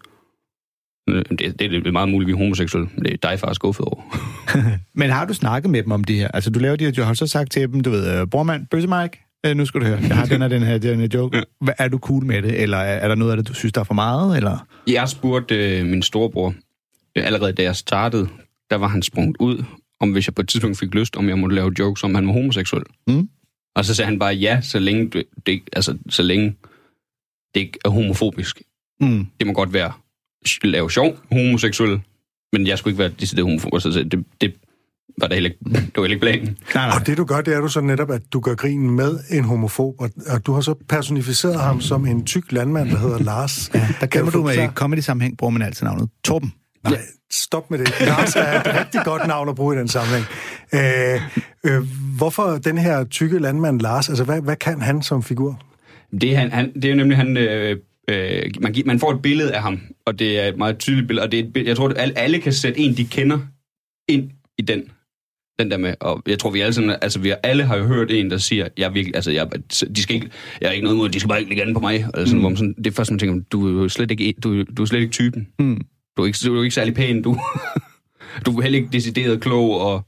[1.08, 4.02] øh, det, det er meget muligt, vi er homoseksuelle, det er dig, far, skuffet over.
[5.00, 6.28] Men har du snakket med dem om det her?
[6.28, 8.26] Altså, du laver de her joke, har du så sagt til dem, du ved, øh,
[8.26, 11.00] brormand, bøsse Mike, øh, nu skal du høre, jeg har den her, den her, den
[11.00, 11.42] her joke.
[11.60, 13.72] Hvad, er du cool med det, eller er, er der noget af det, du synes,
[13.72, 14.66] der er for meget, eller?
[14.86, 16.54] Jeg spurgte øh, min storebror,
[17.16, 18.28] øh, allerede da jeg startede,
[18.70, 19.64] der var han sprunget ud,
[20.00, 22.26] om hvis jeg på et tidspunkt fik lyst, om jeg måtte lave jokes om, han
[22.26, 22.82] var homoseksuel.
[23.06, 23.28] Mm.
[23.76, 26.56] Og så sagde han bare ja, så længe det, det, altså, så længe
[27.54, 28.62] det ikke er homofobisk.
[29.00, 29.26] Mm.
[29.38, 29.92] Det må godt være
[30.64, 32.00] lave sjov homoseksuel,
[32.52, 33.82] men jeg skulle ikke være decideret homofobisk.
[33.82, 34.54] Så det, det
[35.20, 36.46] var da heller ikke, det var heller ikke planen.
[36.74, 36.98] Nej, nej.
[37.00, 39.44] Og det du gør, det er du så netop, at du gør grin med en
[39.44, 43.70] homofob, og, og du har så personificeret ham som en tyk landmand, der hedder Lars.
[43.74, 46.52] Ja, der kan du med i comedy-sammenhæng, bruger man altid navnet Torben.
[46.84, 46.98] Nej,
[47.30, 48.00] stop med det.
[48.00, 50.26] Lars er et rigtig godt navn at bruge i den sammenhæng.
[50.74, 51.20] Øh,
[51.64, 51.82] øh,
[52.16, 54.08] hvorfor den her tykke landmand Lars?
[54.08, 55.62] Altså, hvad, hvad kan han som figur?
[56.20, 57.76] Det er, han, han, det er jo nemlig, han, øh,
[58.10, 61.24] øh, man, man får et billede af ham, og det er et meget tydeligt billede,
[61.26, 63.38] og det er et, billede- jeg tror, at alle, alle kan sætte en, de kender,
[64.08, 64.82] ind i den.
[65.60, 68.10] Den der med, og jeg tror, vi alle sammen, altså vi alle har jo hørt
[68.10, 69.48] en, der siger, jeg er virkelig, altså jeg,
[69.96, 71.80] de skal ikke, jeg er ikke noget imod, de skal bare ikke ligge an på
[71.80, 71.94] mig.
[71.94, 72.40] Eller sådan, mm.
[72.40, 74.82] hvor man sådan, det er først, man tænker, du er jo slet ikke, du, du
[74.82, 75.48] er slet ikke typen.
[75.58, 75.80] Mm.
[76.16, 77.38] Du er ikke, du er ikke særlig pæn, du,
[78.46, 80.06] du er heller ikke decideret klog, og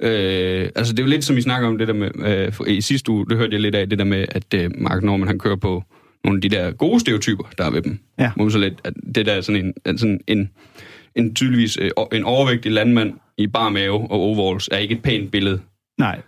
[0.00, 2.64] Øh, altså det er jo lidt som vi snakker om det der med, øh, for-
[2.64, 5.26] i sidste uge, det hørte jeg lidt af, det der med, at øh, Mark Norman
[5.28, 5.82] han kører på
[6.24, 7.98] nogle af de der gode stereotyper, der er ved dem.
[8.18, 8.32] Ja.
[8.36, 10.50] Må man så lidt, at det der er sådan en, sådan en,
[11.16, 15.30] en tydeligvis øh, en overvægtig landmand i bar mave og overalls er ikke et pænt
[15.30, 15.60] billede.
[15.98, 16.20] Nej.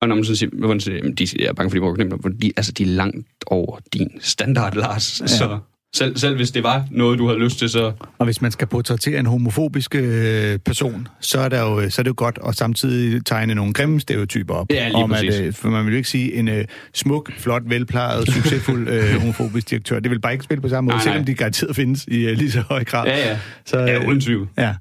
[0.00, 2.32] Og når man så siger, hvordan siger de jeg er bange for, de må knæppe,
[2.42, 5.20] de, altså, de er langt over din standard, Lars.
[5.20, 5.26] Ja.
[5.26, 5.58] Så
[5.94, 7.92] selv, selv hvis det var noget, du havde lyst til, så...
[8.18, 12.02] Og hvis man skal portrættere en homofobisk øh, person, så er, der jo, så er
[12.02, 14.66] det jo godt at samtidig tegne nogle grimme stereotyper op.
[14.70, 15.40] Ja, lige om, at, præcis.
[15.40, 19.70] øh, for man vil jo ikke sige, en øh, smuk, flot, velplejet, succesfuld øh, homofobisk
[19.70, 20.00] direktør.
[20.00, 22.36] Det vil bare ikke spille på samme måde, Nej, selvom de garanteret findes i øh,
[22.36, 23.06] lige så høj grad.
[23.06, 23.38] Ja, ja.
[23.64, 24.48] Så, Ja, uden tvivl.
[24.58, 24.74] Ja.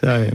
[0.00, 0.32] Så, øh,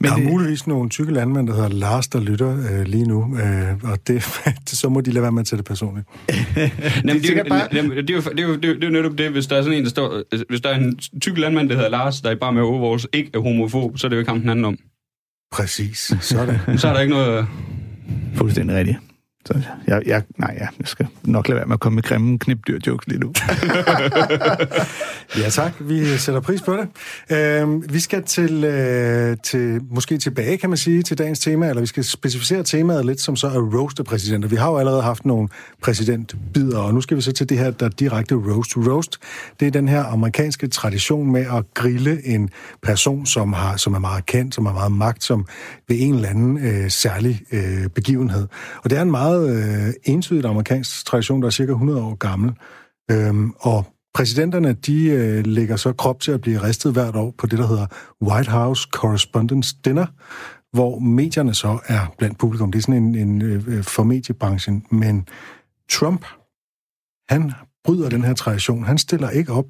[0.00, 3.04] Men der er det- muligvis nogle tykke landmænd, der hedder Lars, der lytter øh, lige
[3.08, 4.22] nu, øh, og det,
[4.80, 6.06] så må de lade være med at tage det personligt.
[7.04, 8.84] Jamen, det, er bare- jamen, det, er jo, det, er jo, det, er jo, det
[8.84, 10.22] er jo netop det, hvis der er sådan en, der står...
[10.48, 13.30] Hvis der er en tyk landmand, der hedder Lars, der er bare med overvåges, ikke
[13.34, 14.76] er homofob, så er det jo ikke ham den anden om.
[15.52, 16.12] Præcis.
[16.20, 16.58] Sådan.
[16.78, 17.46] Så er der ikke noget...
[18.34, 18.98] Fuldstændig rigtigt.
[19.46, 22.38] Så jeg, jeg, nej, ja, jeg skal nok lade være med at komme med grimme
[22.38, 23.32] knipdyr-jokes lige nu.
[25.38, 26.88] Ja tak, vi sætter pris på det.
[27.36, 31.80] Øh, vi skal til, øh, til, måske tilbage, kan man sige, til dagens tema, eller
[31.80, 34.48] vi skal specificere temaet lidt, som så er roast af præsidenter.
[34.48, 35.48] Vi har jo allerede haft nogle
[35.82, 38.76] præsidentbider, og nu skal vi så til det her, der direkte roast.
[38.76, 39.18] Roast,
[39.60, 42.50] det er den her amerikanske tradition med at grille en
[42.82, 45.46] person, som, har, som er meget kendt, som har meget magt, som
[45.88, 48.48] ved en eller anden øh, særlig øh, begivenhed.
[48.84, 52.52] Og det er en meget øh, entydigt amerikansk tradition, der er cirka 100 år gammel.
[53.10, 57.46] Øhm, og præsidenterne, de øh, lægger så krop til at blive ristet hvert år på
[57.46, 57.86] det, der hedder
[58.22, 60.06] White House Correspondence Dinner,
[60.72, 62.72] hvor medierne så er blandt publikum.
[62.72, 64.86] Det er sådan en, en øh, øh, for mediebranchen.
[64.90, 65.28] Men
[65.90, 66.26] Trump,
[67.28, 67.52] han
[67.84, 68.84] bryder den her tradition.
[68.84, 69.66] Han stiller ikke op,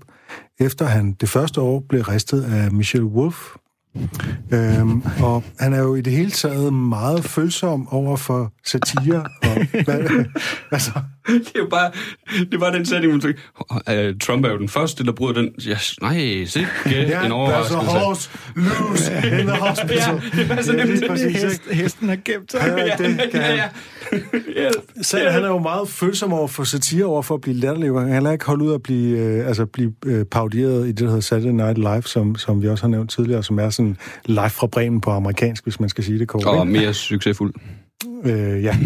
[0.60, 3.56] efter han det første år blev ristet af Michelle Wolf.
[4.52, 9.24] Øhm, og han er jo i det hele taget meget følsom over for satire.
[9.42, 10.24] Og, hvad,
[10.70, 10.90] altså,
[11.26, 11.90] Det er jo bare,
[12.52, 13.42] det var den sætning, man tænkte,
[14.08, 15.50] "Øh, Trump er jo den første, der bryder den.
[15.66, 17.76] Ja, nej, sikke Ja, en there's a overraskelse.
[17.76, 19.98] horse loose in the hospital.
[19.98, 21.82] Ja, det er sådan lige nemlig præcis, Hest, ikke?
[21.82, 22.60] hesten har gemt sig.
[23.00, 23.68] Ja, det kan ja, ja.
[24.56, 24.70] Ja.
[25.02, 27.92] Selv han er jo meget følsom over for satire, over for at blive latterlig.
[27.92, 31.06] Han kan ikke holde ud at blive, øh, altså blive øh, parodieret i det, der
[31.06, 34.50] hedder Saturday Night Live, som, som vi også har nævnt tidligere, som er sådan live
[34.50, 36.44] fra Bremen på amerikansk, hvis man skal sige det kort.
[36.44, 36.78] Og ikke?
[36.78, 37.54] mere succesfuld.
[38.24, 38.76] Øh, ja.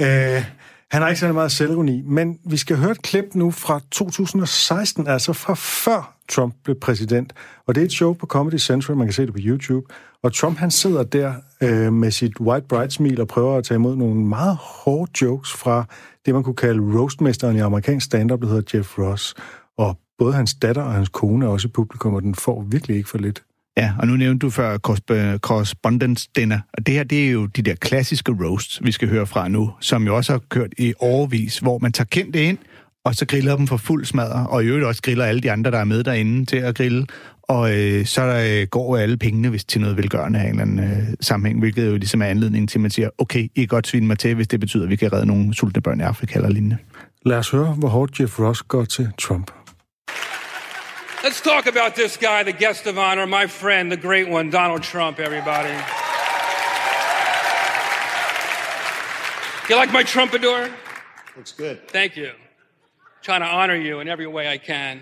[0.36, 0.44] øh,
[0.90, 5.06] han har ikke særlig meget selvironi, men vi skal høre et klip nu fra 2016,
[5.06, 7.32] altså fra før Trump blev præsident.
[7.66, 9.86] Og det er et show på Comedy Central, man kan se det på YouTube.
[10.22, 13.76] Og Trump han sidder der øh, med sit white bright smil og prøver at tage
[13.76, 15.84] imod nogle meget hårde jokes fra
[16.26, 19.34] det, man kunne kalde roastmesteren i amerikansk stand-up, der hedder Jeff Ross.
[19.78, 22.96] Og både hans datter og hans kone er også i publikum, og den får virkelig
[22.96, 23.42] ikke for lidt.
[23.78, 24.72] Ja, og nu nævnte du før
[25.10, 29.08] øh, correspondence dinner, og det her, det er jo de der klassiske roasts, vi skal
[29.08, 32.58] høre fra nu, som jo også har kørt i overvis, hvor man tager kendte ind,
[33.06, 35.70] og så griller dem for fuld smadre, og i øvrigt også griller alle de andre,
[35.70, 37.06] der er med derinde til at grille,
[37.42, 40.78] og øh, så øh, går alle pengene hvis til noget velgørende af en eller anden
[40.78, 43.86] øh, sammenhæng, hvilket jo ligesom er anledningen til, at man siger, okay, I kan godt
[43.86, 46.34] svine mig til, hvis det betyder, at vi kan redde nogle sultne børn i Afrika
[46.38, 46.76] eller lignende.
[47.26, 49.50] Lad os høre, hvor hårdt Jeff Ross går til Trump.
[51.24, 54.82] Let's talk about this guy, the guest of honor, my friend, the great one, Donald
[54.82, 55.76] Trump, everybody.
[59.68, 60.70] You like my trumpador?
[61.36, 61.78] Looks good.
[61.92, 62.45] Thank you.
[63.26, 65.00] Trying to honor you in every way I can.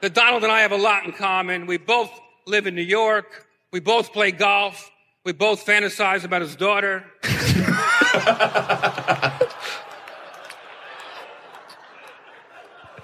[0.00, 1.66] But Donald and I have a lot in common.
[1.66, 2.10] We both
[2.46, 3.46] live in New York.
[3.70, 4.90] We both play golf.
[5.22, 7.04] We both fantasize about his daughter.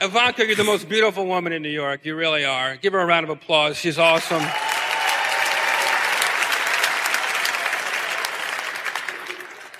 [0.01, 2.07] Ivanka, you're the most beautiful woman in New York.
[2.07, 2.77] You really are.
[2.77, 3.77] Give her a round of applause.
[3.77, 4.43] She's awesome.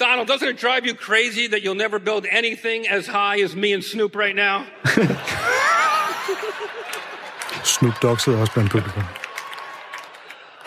[0.03, 3.73] Donald, doesn't it drive you crazy that you'll never build anything as high as me
[3.73, 4.67] and Snoop right now?
[7.63, 9.05] Snoop Dogg sidder også blandt publikum.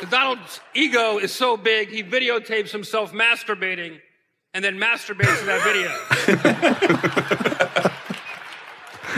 [0.09, 3.99] Donald's ego is so big, he videotapes himself masturbating
[4.53, 5.91] and then masturbates to that video.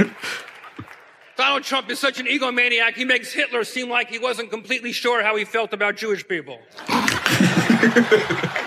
[1.38, 5.22] Donald Trump is such an egomaniac, he makes Hitler seem like he wasn't completely sure
[5.22, 6.58] how he felt about Jewish people.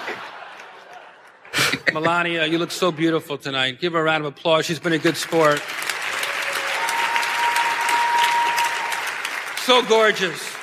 [1.93, 3.81] Melania, you look so beautiful tonight.
[3.81, 4.67] Give her a round of applause.
[4.67, 5.61] She's been a good sport.
[9.65, 10.57] So gorgeous.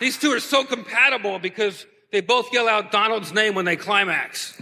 [0.00, 4.56] These two are so compatible because they both yell out Donald's name when they climax.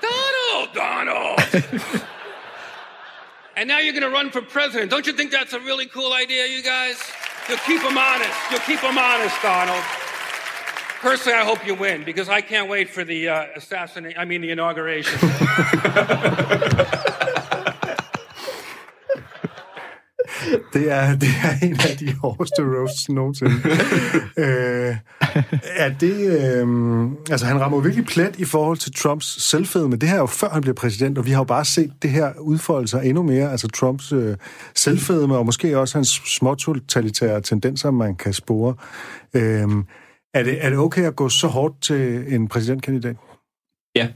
[0.00, 1.40] Donald, Donald.
[3.56, 4.90] and now you're going to run for president.
[4.90, 7.00] Don't you think that's a really cool idea, you guys?
[7.48, 8.50] You'll keep them honest.
[8.50, 10.03] You'll keep them honest, Donald.
[11.04, 14.18] Personally, I hope you win because I can't wait for the uh, assassination.
[14.18, 15.18] I mean, the inauguration.
[20.72, 23.52] Det er, det er en af de hårdeste roasts nogensinde.
[24.36, 24.96] øh,
[25.64, 26.66] er det, øh,
[27.30, 29.96] altså han rammer virkelig plet i forhold til Trumps selvfedme.
[29.96, 32.10] Det her er jo før han blev præsident, og vi har jo bare set det
[32.10, 33.50] her udfolde sig endnu mere.
[33.50, 34.36] Altså Trumps øh,
[34.74, 38.74] selvfedme, og måske også hans småtotalitære tendenser, man kan spore.
[39.34, 39.68] Øh,
[40.34, 43.16] er, det, er det okay at gå så hårdt til en præsidentkandidat?
[43.96, 44.08] Ja.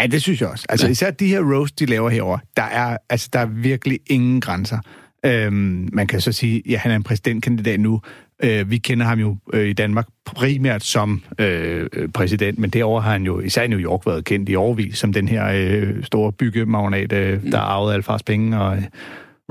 [0.00, 0.66] Ja, det synes jeg også.
[0.68, 4.40] Altså, især de her roast, de laver herover, der er, altså, der er virkelig ingen
[4.40, 4.78] grænser.
[5.26, 8.00] Øhm, man kan så sige, ja, han er en præsidentkandidat nu.
[8.42, 13.12] Øh, vi kender ham jo øh, i Danmark primært som øh, præsident, men derover har
[13.12, 16.32] han jo, især i New York, været kendt i overvis som den her øh, store
[16.32, 18.82] byggemagnat, øh, der arvede alle fars penge og...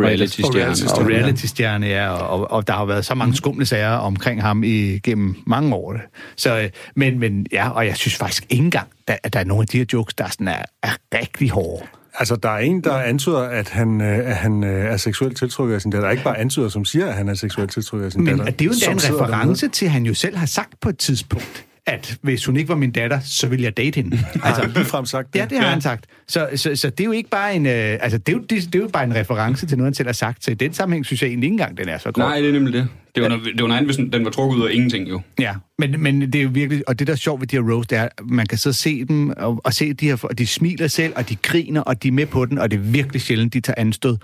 [0.04, 1.02] Reality-stjerne.
[1.02, 4.64] Og reality-stjerne, ja, og, og, og der har været så mange skumle sager omkring ham
[4.64, 5.96] igennem mange år.
[6.36, 9.62] Så, øh, men, men ja, og jeg synes faktisk ikke engang, at der, er nogle
[9.62, 11.86] af de her jokes, der sådan er, er rigtig hårde.
[12.20, 15.76] Altså, der er en, der antyder, at han, øh, at han øh, er seksuelt tiltrykket
[15.76, 16.02] af sin datter.
[16.02, 18.38] Der er ikke bare antyder, som siger, at han er seksuelt tiltrykket af sin Men
[18.38, 18.54] datter.
[18.54, 19.74] det er jo en reference dernede.
[19.74, 22.76] til, at han jo selv har sagt på et tidspunkt, at hvis hun ikke var
[22.76, 24.20] min datter, så ville jeg date hende.
[24.44, 25.40] Altså, ligefrem sagt det.
[25.40, 26.06] Ja, det har han sagt.
[26.28, 28.50] Så, så, så det er jo ikke bare en, øh, altså det er, jo, det,
[28.50, 30.44] det er jo bare en reference til noget, han selv har sagt.
[30.44, 32.28] Så i den sammenhæng synes jeg egentlig ikke engang, den er så grov.
[32.28, 32.88] Nej, det er nemlig det.
[33.16, 33.36] Det var, ja.
[33.36, 35.22] det var nej, hvis den var trukket ud af ingenting, jo.
[35.40, 37.74] Ja, men, men det er jo virkelig, og det der er sjovt ved de her
[37.74, 40.38] roast, det er, at man kan så se dem, og, og se de her, og
[40.38, 42.82] de smiler selv, og de griner, og de er med på den, og det er
[42.82, 44.18] virkelig sjældent, de tager anstød.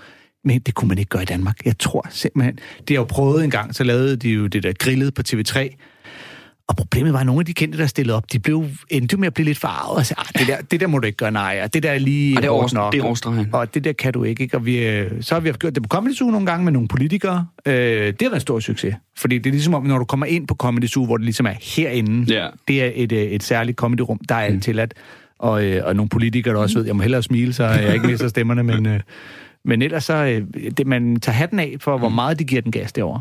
[0.44, 1.56] Men det kunne man ikke gøre i Danmark.
[1.64, 4.72] Jeg tror simpelthen, de har jo prøvet en gang, så lavede de jo det der
[4.78, 5.76] grillet på TV3,
[6.68, 9.26] og problemet var, at nogle af de kendte, der stillede op, de blev, endte med
[9.26, 11.30] at blive lidt farvet og sagde, "Ah, det der, det der må du ikke gøre,
[11.30, 13.48] nej, og det der er lige Og det er over- nok, det er overstregen.
[13.52, 14.42] og det der kan du ikke.
[14.42, 14.56] ikke?
[14.56, 16.88] Og vi, øh, så har vi gjort det på Comedy Zoo nogle gange med nogle
[16.88, 17.46] politikere.
[17.66, 20.26] Øh, det har været en stor succes, fordi det er ligesom om, når du kommer
[20.26, 22.46] ind på Comedy Zoo, hvor det ligesom er herinde, Ja.
[22.68, 24.94] det er et, øh, et særligt comedyrum, der er alt tilladt,
[25.38, 28.06] og, øh, og nogle politikere, der også ved, jeg må hellere smile, så jeg ikke
[28.06, 29.00] mister stemmerne, men, øh,
[29.64, 32.72] men ellers så, øh, det, man tager hatten af for, hvor meget de giver den
[32.72, 33.20] gas derovre.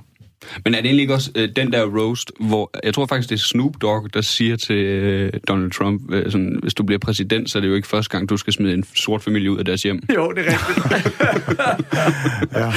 [0.66, 3.36] Men er det egentlig ikke også øh, den der roast, hvor jeg tror faktisk, det
[3.36, 7.50] er Snoop Dogg, der siger til øh, Donald Trump, øh, sådan, hvis du bliver præsident,
[7.50, 9.66] så er det jo ikke første gang, du skal smide en sort familie ud af
[9.66, 10.02] deres hjem.
[10.16, 11.08] Jo, det er rigtigt.
[12.54, 12.72] Ja,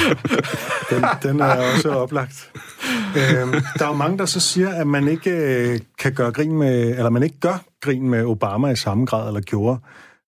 [0.89, 2.51] den, den er også oplagt.
[3.17, 6.57] Øhm, der er jo mange, der så siger, at man ikke øh, kan gøre grin
[6.57, 9.79] med, eller man ikke gør grin med Obama i samme grad, eller gjorde.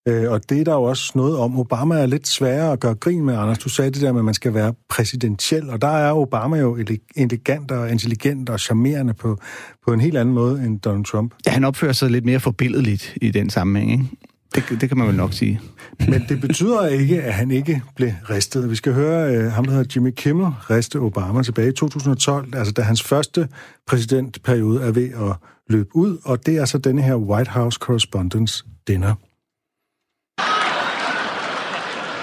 [0.08, 1.60] Øh, og det er der jo også noget om.
[1.60, 3.60] Obama er lidt sværere at gøre grin med, Anders.
[3.60, 6.78] Du sagde det der med, at man skal være præsidentiel, og der er Obama jo
[6.78, 9.38] ele- elegant og intelligent og charmerende på,
[9.86, 11.34] på en helt anden måde end Donald Trump.
[11.46, 14.08] Ja, han opfører sig lidt mere forbilledeligt i den sammenhæng, ikke?
[14.56, 15.62] Det, det kan man vel nok sige.
[16.10, 18.70] Men det betyder ikke, at han ikke blev ristet.
[18.70, 22.74] Vi skal høre øh, ham, der hedder Jimmy Kimmel, riste Obama tilbage i 2012, altså
[22.74, 23.48] da hans første
[23.88, 25.36] præsidentperiode er ved at
[25.70, 29.16] løbe ud, og det er så denne her White House Correspondence Dinner.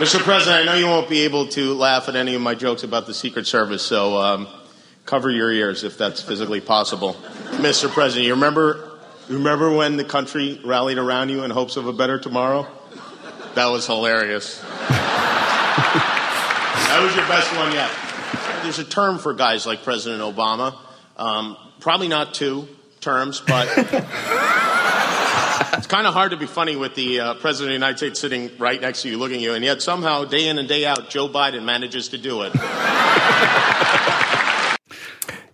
[0.01, 0.19] Mr.
[0.19, 3.05] President, I know you won't be able to laugh at any of my jokes about
[3.07, 4.49] the Secret Service, so um,
[5.05, 7.13] cover your ears if that's physically possible.
[7.59, 7.87] Mr.
[7.91, 8.93] President, you remember,
[9.29, 12.67] remember when the country rallied around you in hopes of a better tomorrow?
[13.57, 14.63] That was hilarious.
[14.63, 14.89] that
[17.03, 17.91] was your best one yet.
[18.63, 20.79] There's a term for guys like President Obama.
[21.19, 22.67] Um, probably not two
[23.01, 23.69] terms, but
[25.91, 28.51] kind of hard to be funny with the uh, President of the United States sitting
[28.59, 31.11] right next to you, looking at you, and yet somehow, day in and day out,
[31.15, 32.53] Joe Biden manages to do it.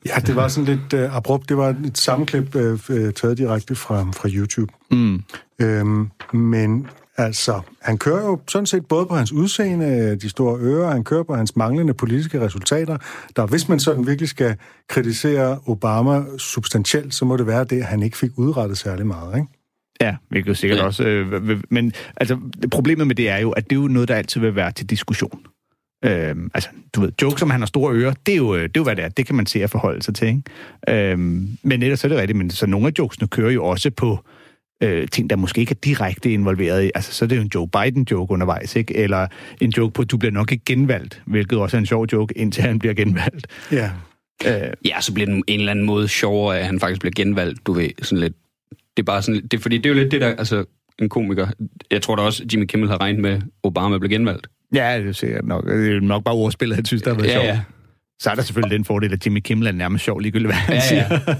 [0.09, 1.49] Ja, det var sådan lidt øh, abrupt.
[1.49, 4.73] Det var et sammenklip øh, øh, taget direkte fra, fra YouTube.
[4.91, 5.23] Mm.
[5.59, 10.91] Øhm, men altså, han kører jo sådan set både på hans udseende, de store ører,
[10.91, 12.97] han kører på hans manglende politiske resultater.
[13.37, 14.57] Der, hvis man sådan virkelig skal
[14.89, 19.37] kritisere Obama substantielt, så må det være det, at han ikke fik udrettet særlig meget,
[19.37, 19.56] ikke?
[20.01, 20.85] Ja, hvilket jo sikkert Ja.
[20.85, 21.05] også...
[21.05, 22.39] Øh, vil- men altså,
[22.71, 24.91] problemet med det er jo, at det er jo noget, der altid vil være til
[24.91, 25.41] diskussion.
[26.05, 28.69] Øhm, altså, du ved, jokes om han har store ører, det er, jo, øh, det
[28.69, 29.09] er jo, hvad det er.
[29.09, 31.11] Det kan man se og forholde sig til, ikke?
[31.13, 34.19] Øhm, men ellers er det rigtigt, men så nogle af jokesene kører jo også på
[34.83, 36.91] øh, ting, der måske ikke er direkte involveret i.
[36.95, 38.97] Altså, så er det jo en Joe Biden-joke undervejs, ikke?
[38.97, 39.27] Eller
[39.61, 42.63] en joke på, du bliver nok ikke genvalgt, hvilket også er en sjov joke, indtil
[42.63, 43.47] han bliver genvalgt.
[43.73, 43.91] Ja.
[44.47, 47.67] Øh, Ja, så bliver den en eller anden måde sjovere, at han faktisk bliver genvalgt,
[47.67, 48.35] du ved, sådan lidt.
[48.97, 50.65] Det er bare sådan, det, fordi det er jo lidt det der, altså,
[50.99, 51.47] en komiker.
[51.91, 54.47] Jeg tror da også, Jimmy Kimmel har regnet med, at Obama blev genvalgt.
[54.75, 55.67] ja, det er sikkert nok.
[55.67, 57.47] Det er nok bare ordspillet, han synes, der har været Ja, sjovt.
[57.47, 57.61] ja.
[58.21, 60.75] Så er der selvfølgelig den fordel, at Jimmy Kimmel er nærmest sjov, ligegyldigt hvad han
[60.75, 61.05] Ja, siger.
[61.27, 61.35] ja.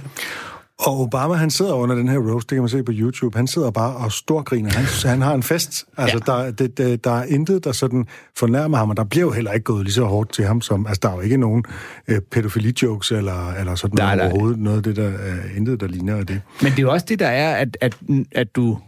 [0.79, 3.47] Og Obama, han sidder under den her roast, det kan man se på YouTube, han
[3.47, 4.71] sidder bare og storgriner.
[4.71, 5.85] Han, han har en fest.
[5.97, 6.33] Altså, ja.
[6.33, 8.07] der, det, det, der er intet, der sådan
[8.37, 10.87] fornærmer ham, og der bliver jo heller ikke gået lige så hårdt til ham, som...
[10.87, 11.65] Altså, der er jo ikke nogen
[12.09, 14.33] øh, pædofili-jokes eller, eller sådan Nej, noget nej.
[14.33, 14.59] overhovedet.
[14.61, 16.41] Noget af det, der er intet, der ligner af det.
[16.63, 17.97] Men det er jo også det, der er, at, at,
[18.33, 18.79] at du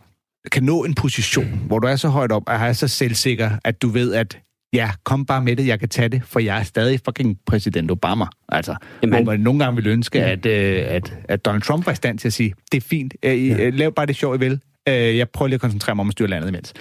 [0.53, 3.82] kan nå en position, hvor du er så højt op, og er så selvsikker, at
[3.82, 4.39] du ved, at
[4.73, 7.91] ja, kom bare med det, jeg kan tage det, for jeg er stadig fucking præsident
[7.91, 8.25] Obama.
[8.49, 11.93] Altså, Jamen, hvor man nogle gange vil ønske, at, øh, at, at Donald Trump var
[11.93, 14.35] i stand til at sige, det er fint, øh, I, øh, lav bare det sjov,
[14.35, 14.61] I vil.
[14.89, 16.75] Øh, jeg prøver lige at koncentrere mig om at styre landet imens.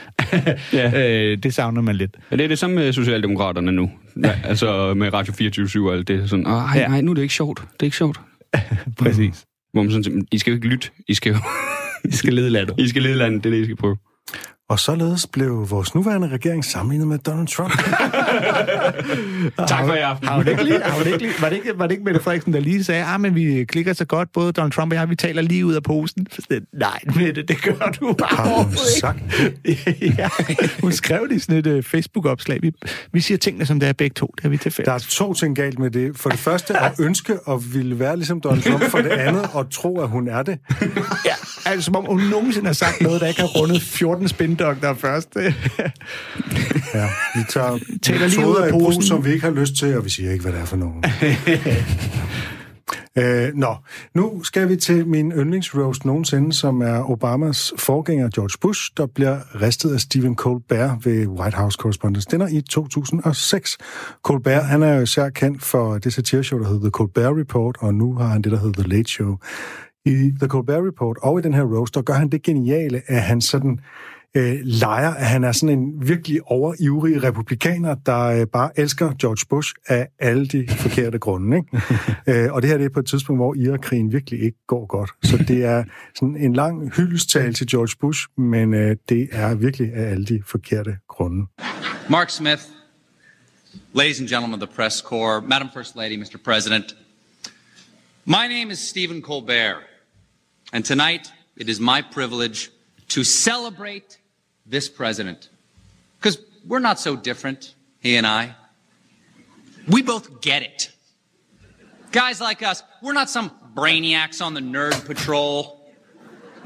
[0.73, 1.31] Ja.
[1.31, 2.17] øh, det savner man lidt.
[2.31, 3.91] Ja, det er det samme med Socialdemokraterne nu.
[4.23, 6.29] Ja, altså med Radio 24 og alt det.
[6.29, 7.59] Sådan, Åh, nej, nej, nu er det ikke sjovt.
[7.59, 8.19] Det er ikke sjovt.
[8.99, 9.45] Præcis.
[9.73, 10.89] Hvor man sådan, I skal jo ikke lytte.
[11.07, 11.37] I skal jo...
[12.05, 12.75] I skal lede landet.
[12.77, 13.43] I skal lede landet.
[13.43, 13.97] Det er det, I skal prøve.
[14.69, 17.71] Og således blev vores nuværende regering sammenlignet med Donald Trump.
[19.67, 20.27] Tak for i aften.
[20.27, 22.19] Har hun ikke lige, har hun ikke lige, var, det ikke, var det ikke Mette
[22.19, 25.09] Frederiksen, der lige sagde, ah, men vi klikker så godt, både Donald Trump og jeg,
[25.09, 26.27] vi taler lige ud af posen?
[26.31, 29.19] Sådan, Nej, Mette, det gør du bare Har hun sagt
[29.65, 30.15] ikke.
[30.17, 30.29] ja,
[30.81, 32.61] hun skrev det i sådan et uh, Facebook-opslag.
[32.61, 32.71] Vi,
[33.13, 34.33] vi siger tingene, som det er begge to.
[34.35, 36.17] Det har vi til Der er to ting galt med det.
[36.17, 38.83] For det første at ønske at ville være ligesom Donald Trump.
[38.83, 40.57] For det andet at tro, at hun er det.
[41.25, 41.33] Ja,
[41.71, 45.35] altså, som om hun nogensinde har sagt noget, der ikke har rundet 14 spindokter først.
[46.93, 49.03] Ja, vi tager Taler lige ud af brug, posen.
[49.03, 51.03] som vi ikke har lyst til, og vi siger ikke, hvad det er for nogen.
[53.17, 53.75] Øh, nå,
[54.15, 59.61] nu skal vi til min yndlingsroast nogensinde, som er Obamas forgænger George Bush, der bliver
[59.61, 63.77] ristet af Stephen Colbert ved White House Correspondence Dinner i 2006.
[64.23, 67.93] Colbert, han er jo især kendt for det satireshow, der hedder The Colbert Report, og
[67.93, 69.37] nu har han det, der hedder The Late Show.
[70.07, 73.21] I The Colbert Report og i den her roast, der gør han det geniale, at
[73.21, 73.79] han sådan
[74.37, 79.45] øh, leger, at han er sådan en virkelig overivrig republikaner, der øh, bare elsker George
[79.49, 81.57] Bush af alle de forkerte grunde.
[81.57, 81.83] Ikke?
[82.45, 85.11] øh, og det her det er på et tidspunkt, hvor Irakkrigen virkelig ikke går godt.
[85.23, 85.83] Så det er
[86.15, 90.41] sådan en lang hyldestal til George Bush, men øh, det er virkelig af alle de
[90.45, 91.45] forkerte grunde.
[92.09, 92.61] Mark Smith,
[93.93, 96.37] ladies and gentlemen of the press corps, Madam First Lady, Mr.
[96.43, 96.95] President,
[98.25, 99.75] my name is Stephen Colbert,
[100.73, 102.71] and tonight it is my privilege
[103.09, 104.17] to celebrate
[104.65, 105.49] this president.
[106.19, 108.55] Because we're not so different, he and I.
[109.87, 110.91] We both get it.
[112.11, 115.85] Guys like us, we're not some brainiacs on the nerd patrol.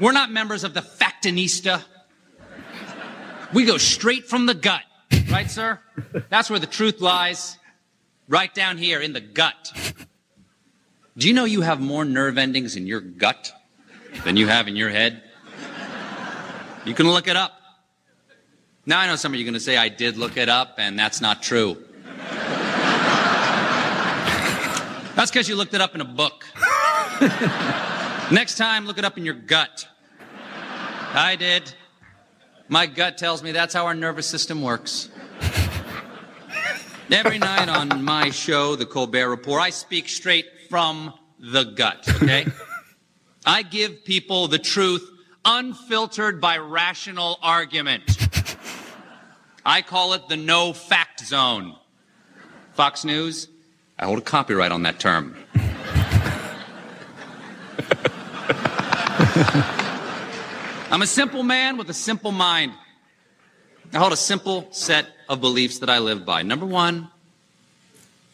[0.00, 1.82] We're not members of the Factinista.
[3.52, 4.82] We go straight from the gut.
[5.30, 5.78] Right, sir?
[6.30, 7.58] That's where the truth lies.
[8.28, 9.72] Right down here in the gut.
[11.16, 13.52] Do you know you have more nerve endings in your gut
[14.24, 15.22] than you have in your head?
[16.84, 17.52] You can look it up.
[18.86, 20.74] Now I know some of you are going to say I did look it up,
[20.78, 21.76] and that's not true.
[25.14, 26.44] That's because you looked it up in a book.
[28.32, 29.86] Next time, look it up in your gut.
[31.14, 31.72] I did.
[32.68, 35.10] My gut tells me that's how our nervous system works.
[37.10, 42.46] Every night on my show, The Colbert Report, I speak straight from the gut, okay?
[43.44, 45.08] I give people the truth
[45.44, 48.04] unfiltered by rational argument.
[49.64, 51.76] I call it the no fact zone.
[52.74, 53.48] Fox News,
[53.98, 55.36] I hold a copyright on that term.
[60.90, 62.72] I'm a simple man with a simple mind.
[63.92, 66.42] I hold a simple set of beliefs that I live by.
[66.42, 67.08] Number one,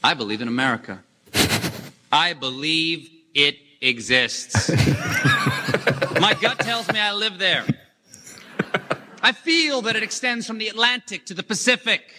[0.03, 1.03] I believe in America.
[2.13, 4.69] I believe it exists.
[6.21, 7.65] My gut tells me I live there.
[9.23, 12.15] I feel that it extends from the Atlantic to the Pacific.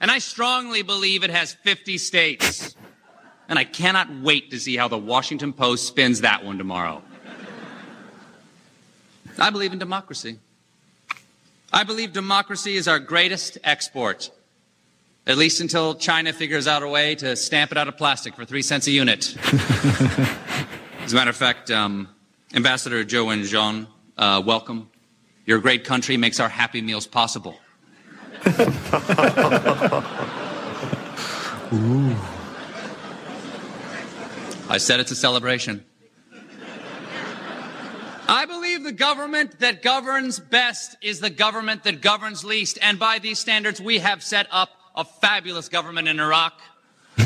[0.00, 2.76] And I strongly believe it has 50 states.
[3.48, 7.02] And I cannot wait to see how the Washington Post spins that one tomorrow.
[9.38, 10.38] I believe in democracy.
[11.72, 14.30] I believe democracy is our greatest export.
[15.26, 18.44] At least until China figures out a way to stamp it out of plastic for
[18.44, 19.36] three cents a unit.
[21.08, 22.10] As a matter of fact, um,
[22.52, 23.86] Ambassador Zhou Wenjian,
[24.18, 24.90] uh, welcome.
[25.46, 27.58] Your great country makes our happy meals possible.
[34.68, 35.82] I said it's a celebration.
[38.28, 42.78] I believe the government that governs best is the government that governs least.
[42.82, 46.60] And by these standards, we have set up a fabulous government in Iraq.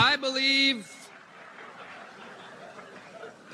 [0.00, 0.96] I believe.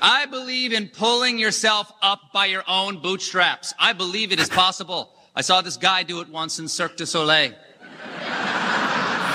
[0.07, 3.73] I believe in pulling yourself up by your own bootstraps.
[3.79, 5.11] I believe it is possible.
[5.35, 7.53] I saw this guy do it once in Cirque du Soleil.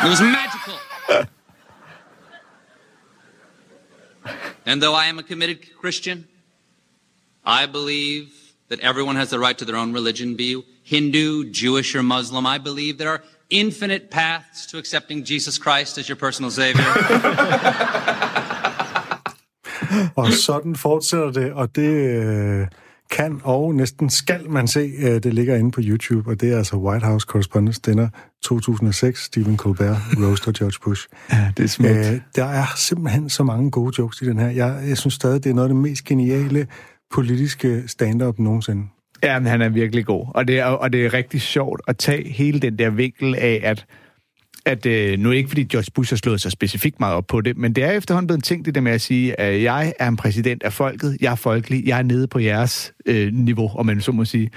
[0.05, 0.79] It was magical.
[4.65, 6.29] And though I am a committed Christian,
[7.45, 11.97] I believe that everyone has the right to their own religion, be you Hindu, Jewish,
[11.97, 12.47] or Muslim.
[12.47, 16.85] I believe there are infinite paths to accepting Jesus Christ as your personal savior.
[20.17, 22.67] Og sådan fortsætter det, og det øh,
[23.11, 26.57] kan og næsten skal man se, øh, det ligger inde på YouTube, og det er
[26.57, 28.09] altså White House Correspondence Dinner
[28.43, 31.09] 2006, Stephen Colbert, Roaster George Bush.
[31.33, 31.91] Ja, det er smukt.
[31.91, 34.49] Øh, der er simpelthen så mange gode jokes i den her.
[34.49, 36.67] Jeg, jeg synes stadig, det er noget af det mest geniale
[37.11, 38.83] politiske stand-up nogensinde.
[39.23, 40.27] Ja, men han er virkelig god.
[40.35, 43.61] Og det er, og det er rigtig sjovt at tage hele den der vinkel af,
[43.63, 43.87] at
[44.67, 47.27] at øh, nu er det ikke, fordi George Bush har slået sig specifikt meget op
[47.27, 49.63] på det, men det er efterhånden blevet en ting, det der med at sige, at
[49.63, 53.33] jeg er en præsident af folket, jeg er folkelig, jeg er nede på jeres øh,
[53.33, 54.51] niveau, om man så må sige.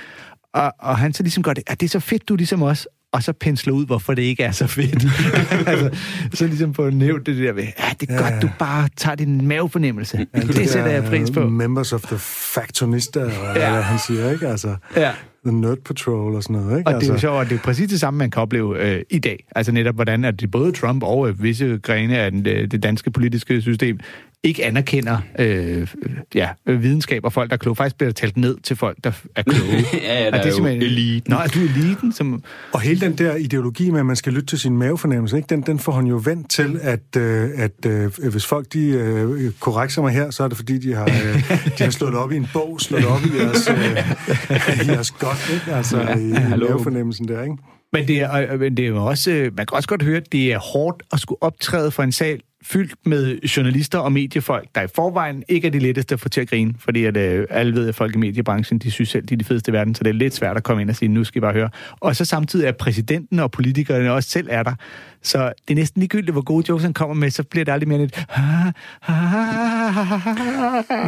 [0.53, 2.87] Og, og han så ligesom gør det, at det er så fedt, du ligesom os,
[3.13, 5.05] og så pensler ud, hvorfor det ikke er så fedt.
[5.69, 5.89] altså,
[6.33, 9.15] så ligesom få nævnt det der ved, ja, det er ja, godt, du bare tager
[9.15, 10.27] din mavefornemmelse.
[10.33, 11.49] Ja, det, det sætter jeg pris på.
[11.49, 13.51] Members of the Factionista, ja.
[13.51, 14.47] hvad han siger, ikke?
[14.47, 15.11] Altså, ja.
[15.45, 16.89] The Nerd Patrol og sådan noget, ikke?
[16.89, 19.01] Og det er jo sjovt, at det er præcis det samme, man kan opleve øh,
[19.09, 19.45] i dag.
[19.55, 23.11] Altså netop, hvordan at både Trump og øh, visse grene af den, øh, det danske
[23.11, 23.99] politiske system
[24.43, 25.87] ikke anerkender øh,
[26.35, 27.75] ja, videnskab og folk, der er kloge.
[27.75, 29.69] Faktisk bliver talt ned til folk, der er kloge.
[29.93, 31.31] ja, ja, der er, er jo eliten.
[31.33, 32.13] Nå, er du eliten?
[32.13, 32.43] Som...
[32.73, 35.47] Og hele den der ideologi med, at man skal lytte til sin mavefornemmelse, ikke?
[35.47, 39.51] Den, den får han jo vendt til, at, øh, at øh, hvis folk de øh,
[39.59, 42.35] korrekser mig her, så er det fordi, de har, øh, de har slået op i
[42.35, 45.75] en bog, slået op i jeres, øh, i jeres godt, ikke?
[45.77, 47.57] Altså ja, i, i mavefornemmelsen der, ikke?
[47.93, 50.53] Men det er, men det er jo også, man kan også godt høre, at det
[50.53, 54.87] er hårdt at skulle optræde for en sal fyldt med journalister og mediefolk, der i
[54.95, 57.87] forvejen ikke er de letteste at få til at grine, fordi at, øh, alle ved,
[57.87, 60.09] at folk i mediebranchen, de synes selv, de er de fedeste i verden, så det
[60.09, 61.69] er lidt svært at komme ind og sige, nu skal I bare høre.
[61.99, 64.73] Og så samtidig er præsidenten og politikerne også selv er der.
[65.21, 67.87] Så det er næsten ligegyldigt, hvor gode jokes han kommer med, så bliver det aldrig
[67.87, 68.25] mere lidt...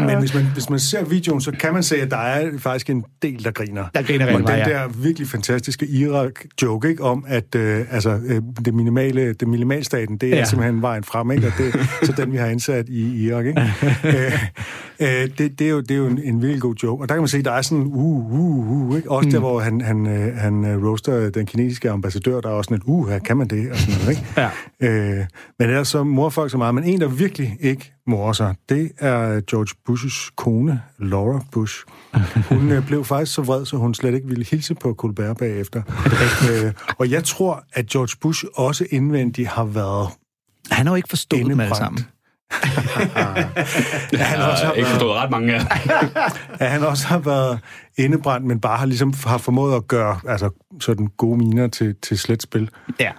[0.07, 2.89] Men hvis man, hvis man ser videoen, så kan man se, at der er faktisk
[2.89, 3.85] en del, der griner.
[3.95, 7.03] Der griner rigtig meget, den der virkelig fantastiske Irak-joke, ikke?
[7.03, 10.45] Om, at øh, altså, øh, det minimale, det minimalstaten, det er ja.
[10.45, 11.44] simpelthen vejen frem, ikke?
[11.45, 11.73] Og det
[12.03, 13.61] så den, vi har indsat i Irak, ikke?
[14.05, 14.33] øh,
[14.99, 17.03] øh, det, det, er jo, det er jo en, en virkelig god joke.
[17.03, 19.11] Og der kan man se, der er sådan uh, uh, uh, ikke?
[19.11, 19.31] Også mm.
[19.31, 22.77] der, hvor han, han, øh, han øh, roaster den kinesiske ambassadør, der er også sådan
[22.77, 24.25] et, uh, her kan man det, og sådan noget, ikke?
[24.81, 25.19] Ja.
[25.19, 25.25] Øh,
[25.59, 26.75] men ellers så morer folk så meget.
[26.75, 31.83] Men en, der virkelig ikke morer sig, det er George Bushes kone, Laura Bush.
[32.49, 35.81] Hun øh, blev faktisk så vred, så hun slet ikke ville hilse på Colbert bagefter.
[36.51, 40.09] øh, og jeg tror, at George Bush også indvendigt har været
[40.71, 42.05] Han har jo ikke forstået dem alle sammen.
[44.13, 45.61] ja, han også har ikke forstået ret mange af.
[46.61, 47.59] ja, han også har været
[47.97, 50.49] indebrændt, men bare har ligesom har formået at gøre altså,
[50.81, 52.69] sådan gode miner til, til slet spil.
[52.99, 53.11] Ja,